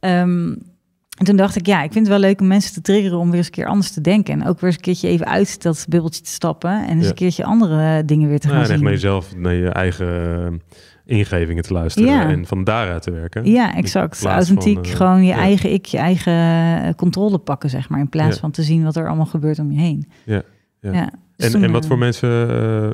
[0.00, 0.26] ja, ja.
[1.18, 3.28] En toen dacht ik, ja, ik vind het wel leuk om mensen te triggeren om
[3.28, 4.34] weer eens een keer anders te denken.
[4.40, 6.70] En ook weer eens een keertje even uit dat bubbeltje te stappen.
[6.86, 7.08] En eens Ja.
[7.08, 8.88] een keertje andere dingen weer te gaan Nou, en echt zien.
[8.88, 10.44] naar jezelf, naar je eigen
[11.06, 12.28] eh, ingevingen te luisteren Ja.
[12.28, 13.50] en van daaruit te werken.
[13.50, 14.18] Ja, exact.
[14.18, 15.36] van, Authentiek, eh, gewoon je ja.
[15.38, 18.00] eigen ik, je eigen eh, controle pakken, zeg maar.
[18.00, 18.40] In plaats Ja.
[18.40, 20.08] van te zien wat er allemaal gebeurt om je heen.
[20.24, 20.42] Ja,
[20.80, 21.10] ja.
[21.38, 22.28] Dus En, en wat voor mensen,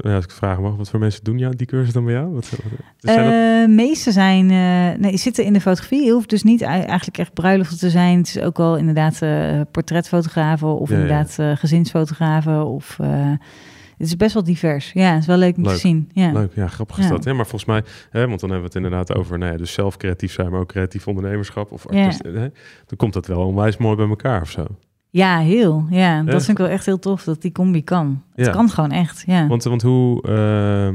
[0.02, 2.32] ja, als ik vragen mag, wat voor mensen doen jou die cursus dan bij jou?
[2.32, 2.60] Wat, wat,
[2.98, 3.32] zijn dat?
[3.70, 6.04] Eh, meeste zijn, eh, nee, zitten in de fotografie.
[6.04, 8.18] Je hoeft dus niet ei- eigenlijk echt bruiloft te zijn.
[8.18, 9.20] Het is ook wel inderdaad
[9.70, 12.66] portretfotografen of Ja, inderdaad gezinsfotografen.
[12.66, 12.96] Of,
[13.98, 14.92] het is best wel divers.
[14.92, 15.72] Ja, het is wel leuk om Leuk.
[15.72, 16.10] te zien.
[16.12, 16.32] Ja.
[16.32, 17.10] Leuk, ja, grappig is Ja.
[17.10, 17.24] dat.
[17.24, 19.72] Ja, maar volgens mij, hè, want dan hebben we het inderdaad over, nou ja, dus
[19.72, 21.98] zelf creatief zijn, maar ook creatief ondernemerschap of Ja.
[22.02, 22.32] artiest, hè,
[22.86, 24.66] dan komt dat wel onwijs mooi bij elkaar of zo.
[25.14, 25.86] Ja, heel.
[25.90, 26.38] Ja, dat Ja.
[26.40, 28.22] vind ik wel echt heel tof dat die combi kan.
[28.34, 28.52] Het Ja.
[28.52, 29.46] kan gewoon echt, ja.
[29.46, 30.92] Want, want hoe, ehm,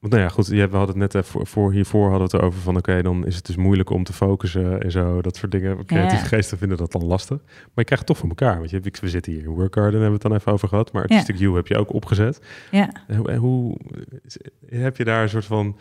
[0.00, 2.46] want nou ja, goed, we hadden het net even voor, voor hiervoor hadden we het
[2.46, 5.52] over van, oké, dan is het dus moeilijk om te focussen en zo, dat soort
[5.52, 5.86] dingen.
[5.86, 6.28] Creatieve Ja.
[6.28, 8.58] geesten vinden dat dan lastig, maar je krijgt het toch voor elkaar.
[8.58, 10.92] Want je, hebt- we zitten hier in Workgarden, hebben we het dan even over gehad,
[10.92, 11.08] maar Ja.
[11.08, 12.40] Artistic You heb je ook opgezet.
[12.70, 12.88] ja.
[13.06, 13.76] En hoe, hoe
[14.68, 15.76] heb je daar een soort van.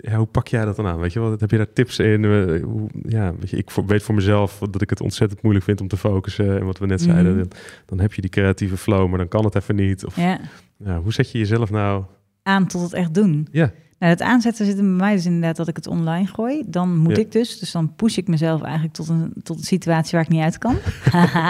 [0.00, 0.98] Ja, hoe pak jij dat dan aan?
[1.00, 2.24] Weet je wel, heb je daar tips in?
[2.24, 5.64] Eh, Hoe, ja, weet je, ik voor- weet voor mezelf dat ik het ontzettend moeilijk
[5.64, 6.58] vind om te focussen.
[6.58, 7.10] En wat we net Mhm.
[7.10, 7.48] zeiden, dan,
[7.86, 10.04] dan heb je die creatieve flow, maar dan kan het even niet.
[10.06, 10.38] Of, ja.
[10.76, 12.04] ja, hoe zet je jezelf nou?
[12.42, 13.48] Aan tot het echt doen.
[13.50, 16.62] Ja, Nou, het aanzetten zit bij mij dus inderdaad dat ik het online gooi.
[16.66, 17.22] Dan moet Ja.
[17.22, 17.58] ik dus.
[17.58, 20.58] Dus dan push ik mezelf eigenlijk tot een, tot een situatie waar ik niet uit
[20.58, 20.74] kan.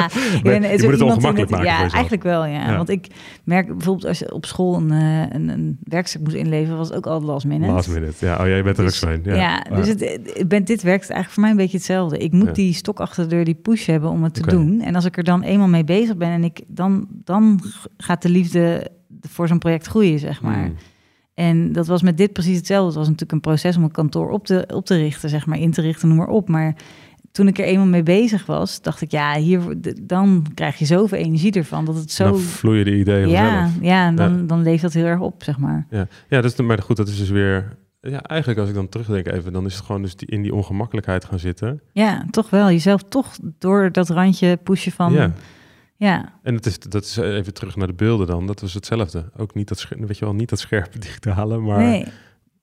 [0.36, 2.70] Ik ben, je moet het ongemakkelijk maken Ja, eigenlijk wel, ja.
[2.70, 2.76] Ja.
[2.76, 3.06] Want ik
[3.44, 6.96] merk bijvoorbeeld als je op school een, eh, een, een werkstuk moest inleveren, was het
[6.96, 7.72] ook altijd last minute.
[7.72, 8.26] last minute.
[8.26, 9.22] Ja, oh, jij bent er Dus- ook zo in.
[9.24, 9.34] Ja,
[9.70, 12.18] Ja, dus het, ben, dit werkt eigenlijk voor mij een beetje hetzelfde.
[12.18, 12.52] Ik moet Ja.
[12.52, 14.80] die stok achter de deur, die push hebben om het te doen.
[14.80, 17.60] En als ik er dan eenmaal mee bezig ben en ik, dan, dan
[17.96, 20.64] gaat de liefde voor zo'n project groeien, zeg maar.
[20.64, 20.74] Hmm.
[21.36, 22.86] En dat was met dit precies hetzelfde.
[22.86, 25.58] Het was natuurlijk een proces om een kantoor op te, op te richten, zeg maar,
[25.58, 26.48] in te richten, noem maar op.
[26.48, 26.76] Maar
[27.32, 29.60] toen ik er eenmaal mee bezig was, dacht ik, ja, hier,
[30.02, 32.24] dan krijg je zoveel energie ervan dat het zo.
[32.24, 33.84] Dan vloeien de ideeën ja, vanzelf.
[33.84, 34.42] ja, en dan, Ja.
[34.46, 35.86] dan leeft dat heel erg op, zeg maar.
[35.90, 37.76] Ja, ja dat is, maar goed, dat is dus weer...
[38.00, 40.54] Ja, eigenlijk als ik dan terugdenk even, dan is het gewoon dus die, in die
[40.54, 41.80] ongemakkelijkheid gaan zitten.
[41.92, 42.70] Ja, toch wel.
[42.70, 45.12] Jezelf toch door dat randje pushen van.
[45.12, 45.32] Ja.
[45.96, 46.32] Ja.
[46.42, 48.46] En het is, dat is even terug naar de beelden dan.
[48.46, 49.30] Dat was hetzelfde.
[49.36, 52.04] Ook niet dat, weet je wel, niet dat scherpe digitale, maar nee.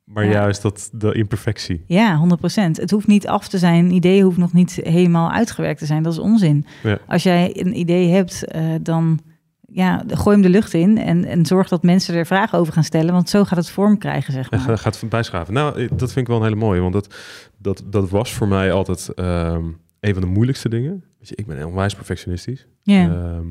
[0.06, 0.32] maar Ja.
[0.32, 1.84] juist dat, de imperfectie.
[1.88, 2.42] Ja, 100%.
[2.72, 3.86] Het hoeft niet af te zijn.
[3.86, 6.04] Een idee hoeft nog niet helemaal uitgewerkt te zijn.
[6.04, 6.66] Dat is onzin.
[6.84, 6.98] Ja.
[7.08, 9.20] Als jij een idee hebt, eh, dan
[9.68, 12.84] ja, gooi hem de lucht in en, en zorg dat mensen er vragen over gaan
[12.84, 13.14] stellen.
[13.14, 14.60] Want zo gaat het vorm krijgen, zeg maar.
[14.60, 15.54] ga- gaat van bijschaven.
[15.54, 17.16] Nou, eh, dat vind ik wel een hele mooie, want dat,
[17.58, 19.64] dat, dat was voor mij altijd ehm,
[20.00, 21.04] een van de moeilijkste dingen.
[21.24, 22.68] Weet je, ik ben onwijs perfectionistisch.
[22.82, 23.48] Ja, Ehm,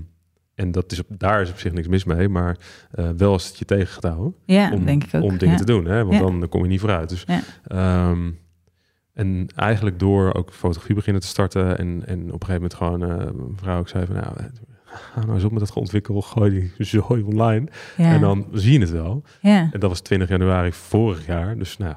[0.54, 2.56] en dat is op, daar is op zich niks mis mee, maar
[2.90, 4.34] eh, wel als het je tegen gaat houden.
[4.44, 5.22] ja om, denk ik ook.
[5.22, 5.60] om dingen ja.
[5.60, 6.04] te doen, hè?
[6.04, 7.08] want dan kom je niet vooruit.
[7.08, 7.24] Dus,
[7.64, 8.30] ehm,
[9.12, 12.98] en eigenlijk door ook fotografie beginnen te starten en, en op een gegeven moment gewoon
[13.36, 14.34] mijn vrouw ook zei van, nou,
[14.84, 18.80] ga nou eens op met dat geontwikkel, gooi die zooi online en dan zie je
[18.80, 19.22] het wel.
[19.40, 19.68] ja.
[19.72, 21.94] En dat was 20 januari vorig jaar, dus nou,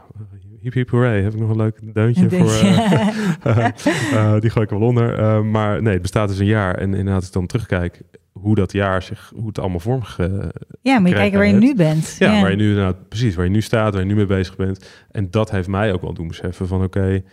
[0.73, 3.57] hiep hooray, heb ik nog een leuk deuntje voor, eh,
[4.13, 5.19] eh, die gooi ik er wel onder.
[5.19, 8.01] Eh, maar nee, het bestaat dus een jaar en inderdaad als ik dan terugkijk
[8.31, 10.01] hoe dat jaar zich, hoe het allemaal vorm
[10.81, 12.15] ja, moet je kijken waar je nu bent.
[12.19, 14.55] ja, waar je nu nou precies, waar je nu staat, waar je nu mee bezig
[14.55, 15.05] bent.
[15.11, 17.23] En dat heeft mij ook wel doen beseffen van oké,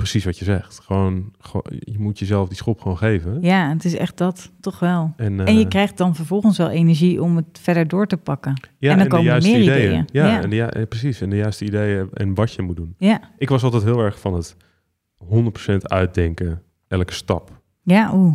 [0.00, 0.80] precies wat je zegt.
[0.84, 3.38] Gewoon, gewoon, je moet jezelf die schop gewoon geven.
[3.42, 5.12] Ja, het is echt dat, toch wel.
[5.16, 8.54] En, En je eh, krijgt dan vervolgens wel energie om het verder door te pakken.
[8.78, 9.84] ja, en dan de komen er juiste meer ideeën.
[9.86, 10.04] ideeën.
[10.12, 10.42] Ja, Ja.
[10.42, 11.20] En de, ja, eh, precies.
[11.20, 12.94] En de juiste ideeën en wat je moet doen.
[12.98, 14.56] Ja, Ik was altijd heel erg van het
[15.16, 17.50] 100% uitdenken, elke stap.
[17.82, 18.34] ja, oeh.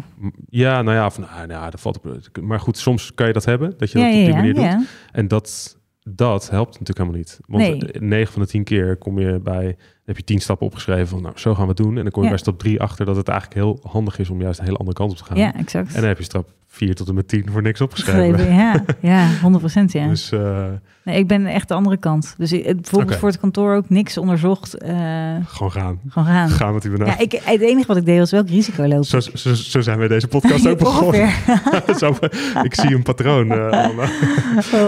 [0.49, 2.19] Ja, nou ja, van, nou, nou, dat valt op.
[2.41, 4.87] Maar goed, soms kan je dat hebben, dat je Ja, dat op die manier doet.
[5.11, 7.39] En dat, dat helpt natuurlijk helemaal niet.
[7.47, 7.91] Want Nee.
[7.91, 11.21] eh, 9 van de 10 keer kom je bij, heb je 10 stappen opgeschreven van,
[11.21, 11.97] nou, zo gaan we het doen.
[11.97, 12.33] En dan kom je Ja.
[12.33, 14.97] bij stap 3 achter dat het eigenlijk heel handig is om juist een hele andere
[14.97, 15.37] kant op te gaan.
[15.37, 15.87] Ja, exact.
[15.93, 18.35] En dan heb je stap 4 tot en met 10 voor niks opgeschreven.
[18.39, 18.83] Geschreven, ja,
[19.41, 20.07] ja, 100% ja.
[20.07, 20.65] Dus eh,
[21.03, 22.35] Nee, ik ben echt de andere kant.
[22.37, 24.73] Dus ik, bijvoorbeeld voor het kantoor ook niks onderzocht.
[24.77, 25.99] eh, gewoon gaan.
[26.09, 26.49] gewoon gaan.
[26.49, 27.07] Gaan met die banaan.
[27.07, 29.05] Ja, ik, het enige wat ik deed was welk risico lopen.
[29.05, 31.29] Zo, zo, zo zijn wij deze podcast ook begonnen.
[31.99, 32.15] Zo,
[32.63, 33.51] ik zie een patroon.
[33.53, 33.99] Oh,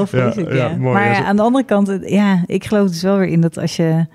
[0.05, 0.93] vreselijk, Ja, ja, ja, mooi.
[0.93, 4.05] Maar aan de andere kant, ja, ik geloof dus wel weer in dat als je...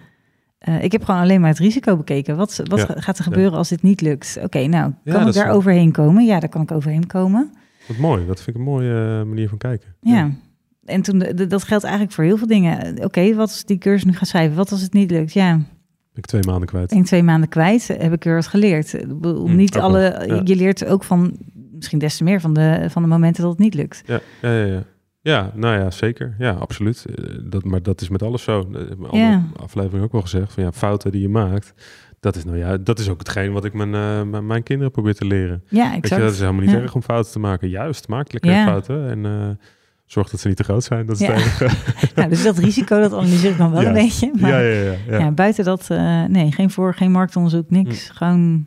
[0.62, 2.36] eh, ik heb gewoon alleen maar het risico bekeken.
[2.36, 4.38] Wat, wat Ja, gaat er gebeuren als dit niet lukt?
[4.42, 6.24] Oké, nou, kan ik daar wel- overheen komen?
[6.24, 7.50] Ja, daar kan ik overheen komen.
[7.88, 8.26] Wat mooi.
[8.26, 9.94] Dat vind ik een mooie eh, manier van kijken.
[10.00, 10.30] Ja.
[10.84, 13.04] En toen, de- dat geldt eigenlijk voor heel veel dingen.
[13.04, 14.56] Oké, wat als die cursus nu gaat schrijven?
[14.56, 15.32] Wat als het niet lukt?
[15.32, 15.64] Ja, Ben
[16.14, 16.92] ik twee maanden kwijt.
[16.92, 18.90] één, twee maanden kwijt, heb ik weer wat geleerd.
[19.20, 20.40] Hm, niet alle.
[20.44, 21.36] Je leert ook van,
[21.72, 24.02] misschien des te meer van de, van de momenten dat het niet lukt.
[24.06, 24.82] Ja, ja, ja,
[25.22, 25.52] ja.
[25.54, 26.34] Nou ja, zeker.
[26.38, 27.04] Ja, absoluut.
[27.06, 28.58] Eh, Dat, maar dat is met alles zo.
[28.60, 29.42] Andere Ja.
[29.56, 30.52] aflevering ook wel gezegd.
[30.52, 31.74] Van ja, fouten die je maakt.
[32.20, 34.92] Dat is nou ja, dat is ook hetgeen wat ik mijn, eh, mijn, mijn kinderen
[34.92, 35.62] probeer te leren.
[35.68, 36.76] Ja, je, dat is helemaal niet Ja.
[36.80, 37.68] erg om fouten te maken.
[37.68, 38.64] Juist, maak lekker Ja.
[38.66, 39.08] fouten.
[39.10, 39.48] En eh,
[40.06, 41.06] zorg dat ze niet te groot zijn.
[41.06, 41.32] Dat is Ja.
[41.32, 41.68] het enige.
[42.14, 44.30] Nou, dus dat risico, dat analyseer ik dan wel een beetje.
[44.40, 45.18] Maar ja, ja, ja, ja.
[45.18, 45.30] ja.
[45.30, 48.10] buiten dat, eh, nee, geen voor, geen marktonderzoek, niks.
[48.10, 48.66] Gewoon,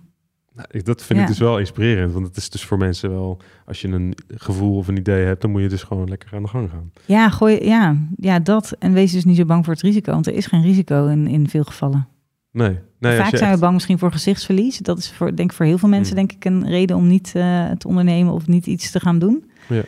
[0.55, 2.13] Nou, ik- dat vind ik dus wel inspirerend.
[2.13, 3.37] Want het is dus voor mensen wel...
[3.65, 5.41] Als je een gevoel of een idee hebt...
[5.41, 6.91] dan moet je dus gewoon lekker aan de gang gaan.
[7.05, 8.75] ja, gooi, ja, ja, dat.
[8.79, 11.27] En wees dus niet zo bang voor het risico, want er is geen risico in,
[11.27, 12.07] in veel gevallen.
[12.51, 12.79] Nee.
[12.99, 14.77] nee Vaak zijn echt- we bang misschien voor gezichtsverlies.
[14.77, 16.27] Dat is voor, denk ik voor heel veel mensen Hmm.
[16.27, 19.51] denk ik een reden om niet eh, te ondernemen of niet iets te gaan doen.
[19.69, 19.81] Ja.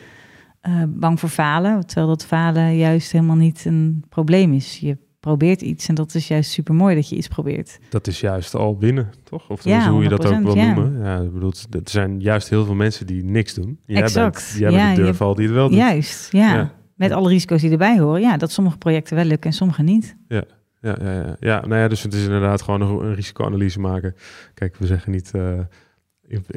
[0.60, 4.78] Eh, bang voor falen, terwijl dat falen juist helemaal niet een probleem is.
[4.78, 7.78] Je probeert iets en dat is juist super mooi dat je iets probeert.
[7.90, 9.50] Dat is juist al winnen, toch?
[9.50, 10.74] Of Ja, hoe je dat ook 100%, wil ja.
[10.74, 11.02] noemen.
[11.04, 13.80] Ja, bedoel, er zijn juist heel veel mensen die niks doen.
[13.86, 14.34] Jij Exact.
[14.34, 15.78] bent, jij Ja, bent de durval die het wel doet.
[15.78, 16.54] Juist, ja.
[16.54, 16.72] Ja.
[16.94, 18.20] Met alle risico's die erbij horen.
[18.20, 20.16] Ja, dat sommige projecten wel lukken en sommige niet.
[20.28, 20.44] Ja,
[20.80, 21.36] ja, ja.
[21.40, 24.14] ja, nou ja, dus het is inderdaad gewoon een, een risicoanalyse maken.
[24.54, 25.58] Kijk, we zeggen niet eh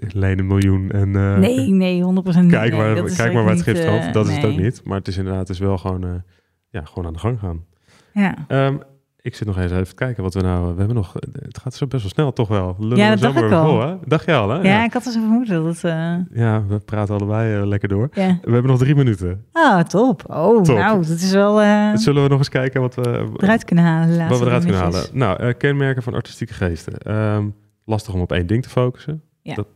[0.07, 2.51] leen een miljoen en eh, nee, nee, 100% niet.
[2.51, 4.13] kijk, Nee, maar, kijk maar waar het niet, schip eh.
[4.13, 4.63] Dat is het ook nee.
[4.63, 4.81] niet.
[4.83, 6.23] Maar het is inderdaad dus wel gewoon,
[6.69, 7.65] ja, gewoon aan de gang gaan.
[8.13, 8.35] Ja.
[8.47, 8.75] Ehm,
[9.21, 10.71] ik zit nog eens even te kijken wat we nou...
[10.73, 11.13] We hebben nog...
[11.31, 12.75] Het gaat zo best wel snel toch wel.
[12.79, 13.65] Lullen Ja, dat dacht ik al.
[13.69, 13.95] vol, hè?
[14.05, 14.61] Dacht je al, hè?
[14.61, 15.83] ja, ik had dus een vermoeden dat...
[15.83, 18.09] eh, Ja, we praten allebei eh, lekker door.
[18.13, 18.37] ja.
[18.41, 19.45] We hebben nog drie minuten.
[19.51, 20.23] Ah, top.
[20.29, 20.77] Oh, Top.
[20.77, 24.27] nou, dat is wel eh, Zullen we nog eens kijken wat we, eruit kunnen halen.
[24.29, 25.03] wat we eruit kunnen halen?
[25.13, 26.97] Nou, kenmerken van artistieke geesten.
[26.97, 27.45] Ehm,
[27.85, 29.21] lastig om op één ding te focussen.
[29.41, 29.67] Ja, dat-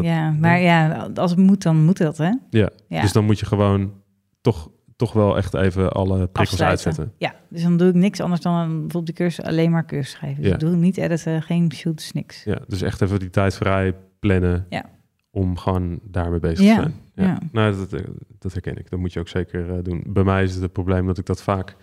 [0.00, 2.30] ja, maar ja, als het moet, dan moet dat, hè?
[2.50, 3.00] Ja, Ja.
[3.00, 3.92] dus dan moet je gewoon
[4.40, 6.86] toch, toch wel echt even alle prikkels Afsluiten.
[6.86, 7.14] uitzetten.
[7.18, 10.38] Ja, dus dan doe ik niks anders dan bijvoorbeeld de cursus alleen maar cursus schrijven.
[10.42, 10.54] Dus Ja.
[10.54, 12.44] ik doe niet editen, geen shoots, niks.
[12.44, 14.84] Ja, dus echt even die tijd vrij plannen Ja.
[15.30, 16.94] om gewoon daarmee bezig Ja, te zijn.
[17.28, 17.38] Ja.
[17.52, 18.04] Nou, dat, eh,
[18.38, 18.90] dat herken ik.
[18.90, 20.04] Dat moet je ook zeker eh, doen.
[20.06, 21.76] Bij mij is het het probleem dat ik dat vaak,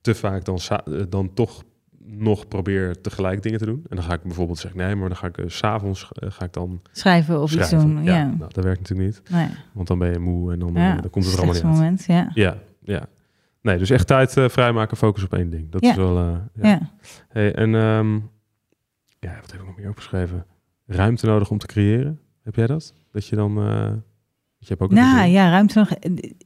[0.00, 1.64] te vaak dan, eh, dan toch
[2.10, 3.84] nog probeer tegelijk dingen te doen.
[3.88, 6.52] En dan ga ik bijvoorbeeld zeggen, nee, maar dan ga ik s s'avonds ga ik
[6.52, 7.76] dan Schrijven of schrijven.
[7.78, 8.24] iets doen, ja.
[8.24, 9.48] Nou, dat werkt natuurlijk niet, Nee.
[9.72, 10.96] want dan ben je moe en dan, ja.
[10.96, 11.74] eh, dan komt het er allemaal niet uit.
[11.74, 12.30] moment, ja.
[12.34, 13.06] Ja, ja.
[13.62, 15.70] Nee, dus echt tijd eh, vrijmaken, focus op één ding.
[15.70, 15.90] Dat Ja.
[15.90, 16.18] is wel...
[16.18, 16.68] eh, ja.
[16.68, 16.80] Ja.
[17.28, 18.14] Hey, en ehm,
[19.18, 20.46] ja, wat heb ik nog meer opgeschreven?
[20.86, 22.20] Ruimte nodig om te creëren.
[22.42, 22.94] Heb jij dat?
[23.12, 23.58] Dat je dan...
[23.58, 23.90] eh
[24.60, 25.90] je hebt ook Nou ja, ruimte nog.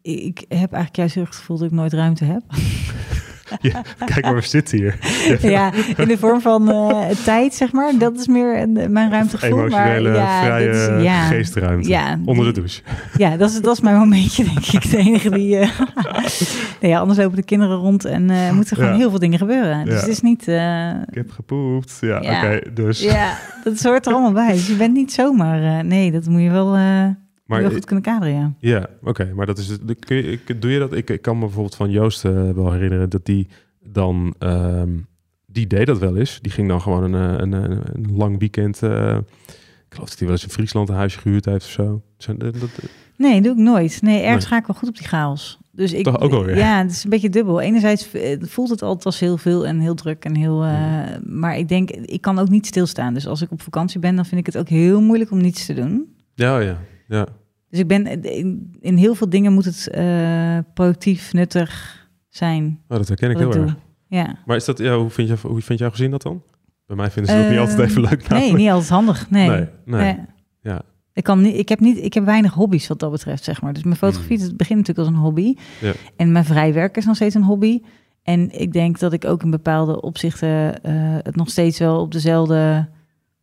[0.02, 2.42] Ik heb eigenlijk juist heel het gevoel dat ik nooit ruimte heb.
[3.60, 4.96] ja, kijk maar, we zitten hier.
[5.40, 7.92] ja, in de vorm van uh, tijd, zeg maar.
[7.98, 9.58] Dat is meer mijn ruimtegevoel.
[9.58, 11.88] Emotionele, maar, ja, vrije is, ja, geestruimte.
[11.88, 12.82] Ja, onder de douche.
[13.16, 14.90] Ja, dat is, dat is mijn momentje, denk ik.
[14.90, 15.56] De enige die...
[15.56, 15.68] Uh,
[16.80, 19.84] nee, anders lopen de kinderen rond en uh, moeten gewoon heel veel dingen gebeuren.
[19.84, 20.42] Dus het is niet...
[21.08, 21.98] ik heb gepoept.
[22.00, 23.02] Ja, oké, dus...
[23.02, 24.52] Ja, dat hoort er allemaal bij.
[24.52, 25.84] Dus je bent niet zomaar...
[25.84, 26.76] nee, dat moet je wel...
[27.52, 28.52] Maar heel goed kunnen kaderen, ja.
[28.58, 29.32] Ja, oké.
[29.34, 29.80] maar dat is het.
[29.98, 30.92] Kun je, doe je dat?
[30.92, 33.48] Ik, ik kan me bijvoorbeeld van Joost uh, wel herinneren dat die
[33.80, 34.34] dan.
[34.38, 35.06] Um,
[35.46, 36.38] die deed dat wel eens.
[36.40, 38.82] Die ging dan gewoon een, een, een, een lang weekend.
[38.82, 39.16] Uh,
[39.88, 42.02] ik geloof dat hij wel eens in Friesland een huisje gehuurd heeft of zo.
[42.16, 42.70] Zijn, dat, dat,
[43.16, 44.02] nee, doe ik nooit.
[44.02, 44.52] Nee, ergens nee.
[44.52, 45.58] ga ik wel goed op die chaos.
[45.70, 46.56] Dus ik, Toch ook alweer.
[46.56, 47.60] Ja, het is een beetje dubbel.
[47.60, 48.08] Enerzijds
[48.40, 50.64] voelt het altijd als heel veel en heel druk en heel.
[50.64, 53.14] Uh, maar ik denk, ik kan ook niet stilstaan.
[53.14, 55.66] Dus als ik op vakantie ben, dan vind ik het ook heel moeilijk om niets
[55.66, 56.14] te doen.
[56.34, 56.78] Ja, ja,
[57.08, 57.26] ja.
[57.72, 62.80] Dus ik ben in, in heel veel dingen moet het uh, productief, nuttig zijn.
[62.88, 63.76] Oh, dat herken ik heel erg.
[64.08, 64.36] Ja.
[64.46, 66.42] Maar is dat, ja, hoe vind, je, hoe vind jouw gezin dat dan?
[66.86, 68.28] Bij mij vinden ze dat uh, niet altijd even leuk.
[68.28, 68.52] Namelijk.
[68.52, 69.30] Nee, niet altijd handig.
[69.30, 69.48] Nee.
[69.48, 70.16] Nee, nee.
[70.62, 70.82] Ja.
[71.12, 73.72] Ik, kan niet, ik, heb niet, ik heb weinig hobby's wat dat betreft, zeg maar.
[73.72, 74.44] Dus mijn fotografie, mm.
[74.44, 75.54] het begint natuurlijk als een hobby.
[75.80, 75.92] Ja.
[76.16, 77.80] En mijn vrij werk is nog steeds een hobby.
[78.22, 80.72] En ik denk dat ik ook in bepaalde opzichten uh,
[81.22, 82.88] het nog steeds wel op dezelfde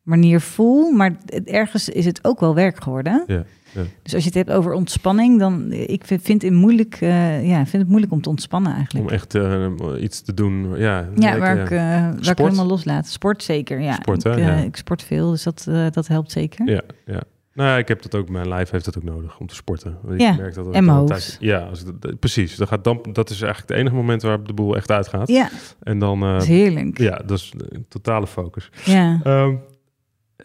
[0.01, 0.91] manier voel.
[0.91, 3.23] Maar het, ergens is het ook wel werk geworden.
[3.27, 3.43] Ja.
[3.73, 3.81] Ja.
[4.03, 7.81] Dus als je het hebt over ontspanning, dan ik vind, het moeilijk, uh, ja, vind
[7.81, 9.07] het moeilijk om te ontspannen eigenlijk.
[9.07, 9.67] Om echt uh,
[9.99, 11.09] iets te doen, ja.
[11.15, 13.07] Ja, waar, ik, uh, waar ik helemaal loslaat.
[13.07, 13.93] Sport zeker, ja.
[13.93, 14.55] Sport, ik, ja.
[14.55, 16.69] ik sport veel, dus dat, dat helpt zeker.
[16.69, 17.21] Ja, ja.
[17.53, 19.97] Nou ja, ik heb dat ook, mijn lijf heeft dat ook nodig om te sporten.
[20.09, 21.37] Ik ja, merk dat en mijn hoofd.
[21.39, 21.83] Ja, als
[22.19, 22.55] precies.
[22.55, 25.27] Dat, gaat dan, dat is eigenlijk het enige moment waar de boel echt uitgaat.
[25.27, 25.49] Ja,
[25.83, 26.97] en dan, dat is heerlijk.
[26.97, 27.53] Ja, dat is
[27.87, 28.69] totale focus.
[28.85, 29.19] Ja.
[29.23, 29.59] Um,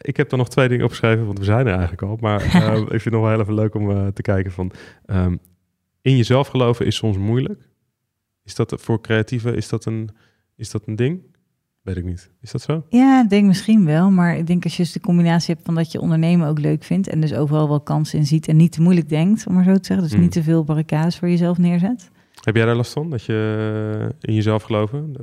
[0.05, 2.17] ik heb er nog twee dingen opgeschreven, want we zijn er eigenlijk al.
[2.21, 4.73] Maar uh, ik vind het nog wel heel even leuk om uh, te kijken van...
[5.07, 5.39] Um,
[6.03, 7.69] in jezelf geloven is soms moeilijk.
[8.43, 10.09] Is dat voor creatieven, is dat een,
[10.57, 11.23] is dat een ding?
[11.83, 12.31] Weet ik niet.
[12.41, 12.85] Is dat zo?
[12.89, 14.11] Ja, ik denk misschien wel.
[14.11, 16.85] Maar ik denk als je dus de combinatie hebt van dat je ondernemen ook leuk
[16.85, 17.09] vindt...
[17.09, 19.75] en dus overal wel kansen in ziet en niet te moeilijk denkt, om maar zo
[19.75, 20.07] te zeggen.
[20.07, 20.21] Dus Mm.
[20.23, 22.11] niet te veel barricades voor jezelf neerzet.
[22.41, 25.17] Heb jij daar last van, dat je in jezelf geloven?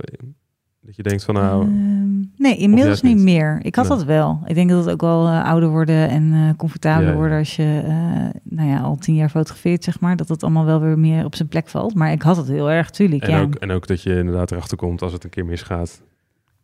[0.86, 1.64] Dat je denkt van nou...
[1.64, 3.24] Ehm, nee, inmiddels niet niet?
[3.24, 3.60] meer.
[3.62, 3.98] Ik had Nee.
[3.98, 4.42] dat wel.
[4.46, 7.18] Ik denk dat het ook wel eh, ouder worden en eh, comfortabeler Ja, ja.
[7.20, 10.16] worden als je eh, nou ja, al tien jaar fotografeert, zeg maar.
[10.16, 11.96] Dat het allemaal wel weer meer op zijn plek valt.
[11.96, 13.24] Maar ik had het heel erg, tuurlijk.
[13.24, 13.42] En, ja.
[13.42, 16.02] ook, en ook dat je inderdaad erachter komt als het een keer misgaat...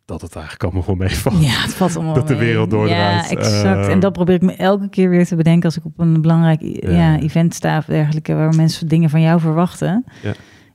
[0.04, 1.42] dat het eigenlijk allemaal wel meevalt.
[1.44, 3.30] Ja, het valt allemaal Dat de wereld doordraait.
[3.30, 3.88] Ja, exact.
[3.88, 6.60] En dat probeer ik me elke keer weer te bedenken als ik op een belangrijk
[6.62, 6.90] Ja.
[6.90, 7.18] ja.
[7.18, 10.04] event sta of dergelijke, waar mensen dingen van jou verwachten.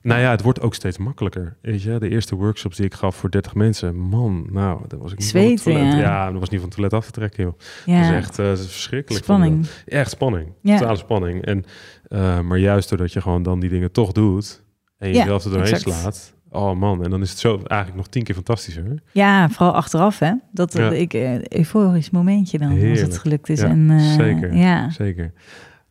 [0.03, 1.57] Nou ja, het wordt ook steeds makkelijker.
[1.61, 5.11] Weet je, de eerste workshops die ik gaf voor 30 mensen, man, nou, dat was
[5.11, 5.93] ik niet van het toilet.
[5.93, 5.97] ja.
[5.99, 7.53] Ja, dat was niet van het toilet af te trekken, joh.
[7.85, 9.23] Ja, Dat is echt eh, verschrikkelijk.
[9.23, 9.67] spanning.
[9.85, 10.47] Echt spanning.
[10.61, 10.77] Ja.
[10.77, 11.45] Totale spanning.
[11.45, 11.63] En,
[12.07, 14.63] eh, maar juist doordat je gewoon dan die dingen toch doet
[14.97, 15.99] en Ja, jezelf er doorheen exact.
[15.99, 16.33] slaat.
[16.49, 19.01] Oh man, en dan is het zo eigenlijk nog tien keer fantastischer.
[19.11, 20.33] Ja, vooral achteraf, hè?
[20.51, 20.91] Dat Ja.
[20.91, 21.13] eh, ik
[21.53, 23.59] euforisch momentje dan als het gelukt is.
[23.61, 24.55] Ja, en, zeker.
[24.55, 24.89] Ja.
[24.89, 25.33] Zeker.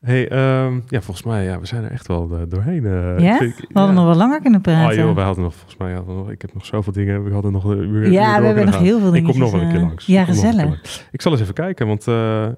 [0.03, 2.85] Hey, ehm, ja, volgens mij, ja, we zijn er echt wel eh, doorheen.
[2.87, 3.19] eh.
[3.19, 3.41] Ja?
[3.41, 4.99] Ik- We hadden nog wel langer kunnen praten.
[4.99, 7.25] Oh joh, we hadden nog, volgens mij, hadden nog, ik heb nog zoveel dingen.
[7.25, 8.11] We hadden nog een uur.
[8.11, 9.31] ja, we hebben nog heel veel Ik dingen.
[9.31, 10.07] kom nog wel een keer langs.
[10.07, 10.65] Ja, Ik gezellig.
[10.65, 11.09] langs.
[11.11, 12.15] Ik zal eens even kijken, want eh,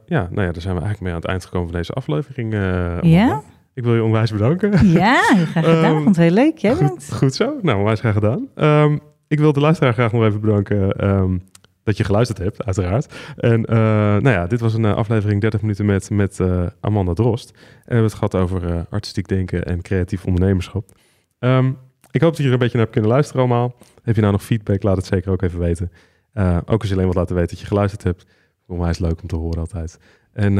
[0.07, 2.53] ja, nou ja, daar zijn we eigenlijk mee aan het eind gekomen van deze aflevering.
[2.55, 3.43] eh, Ja?
[3.75, 4.89] Ik wil je onwijs bedanken.
[4.89, 5.85] Ja, graag gedaan.
[5.85, 6.59] Ehm, Vond het heel leuk.
[6.59, 7.13] Jij Goed, bent.
[7.13, 7.55] goed zo.
[7.63, 8.49] Nou, onwijs graag gedaan.
[8.55, 8.97] Ehm,
[9.29, 10.89] ik wil de luisteraar graag nog even bedanken
[11.85, 13.14] dat je geluisterd hebt, uiteraard.
[13.37, 17.12] En eh, nou ja, dit was een eh, aflevering 30 minuten met, met eh, Amanda
[17.12, 17.51] Drost.
[17.51, 20.89] En we hebben het gehad over artistiek denken en creatief ondernemerschap.
[21.39, 21.72] Ehm,
[22.11, 23.74] ik hoop dat je er een beetje naar hebt kunnen luisteren allemaal.
[24.03, 25.93] Heb je nou nog feedback, laat het zeker ook even weten.
[26.64, 28.26] Ook als je alleen wat laten weten dat je geluisterd hebt.
[28.66, 29.99] Onwijs leuk om te horen altijd.
[30.32, 30.55] En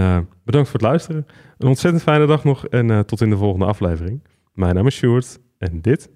[0.45, 1.27] bedankt voor het luisteren.
[1.59, 4.25] Een ontzettend fijne dag nog en tot in de volgende aflevering.
[4.53, 6.11] Mijn naam is Sjoerd en dit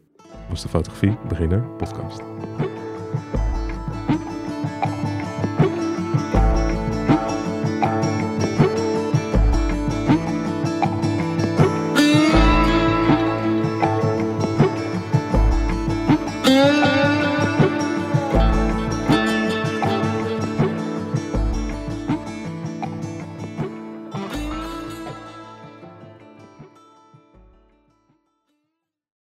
[0.49, 2.23] was de Fotografie Beginner Podcast.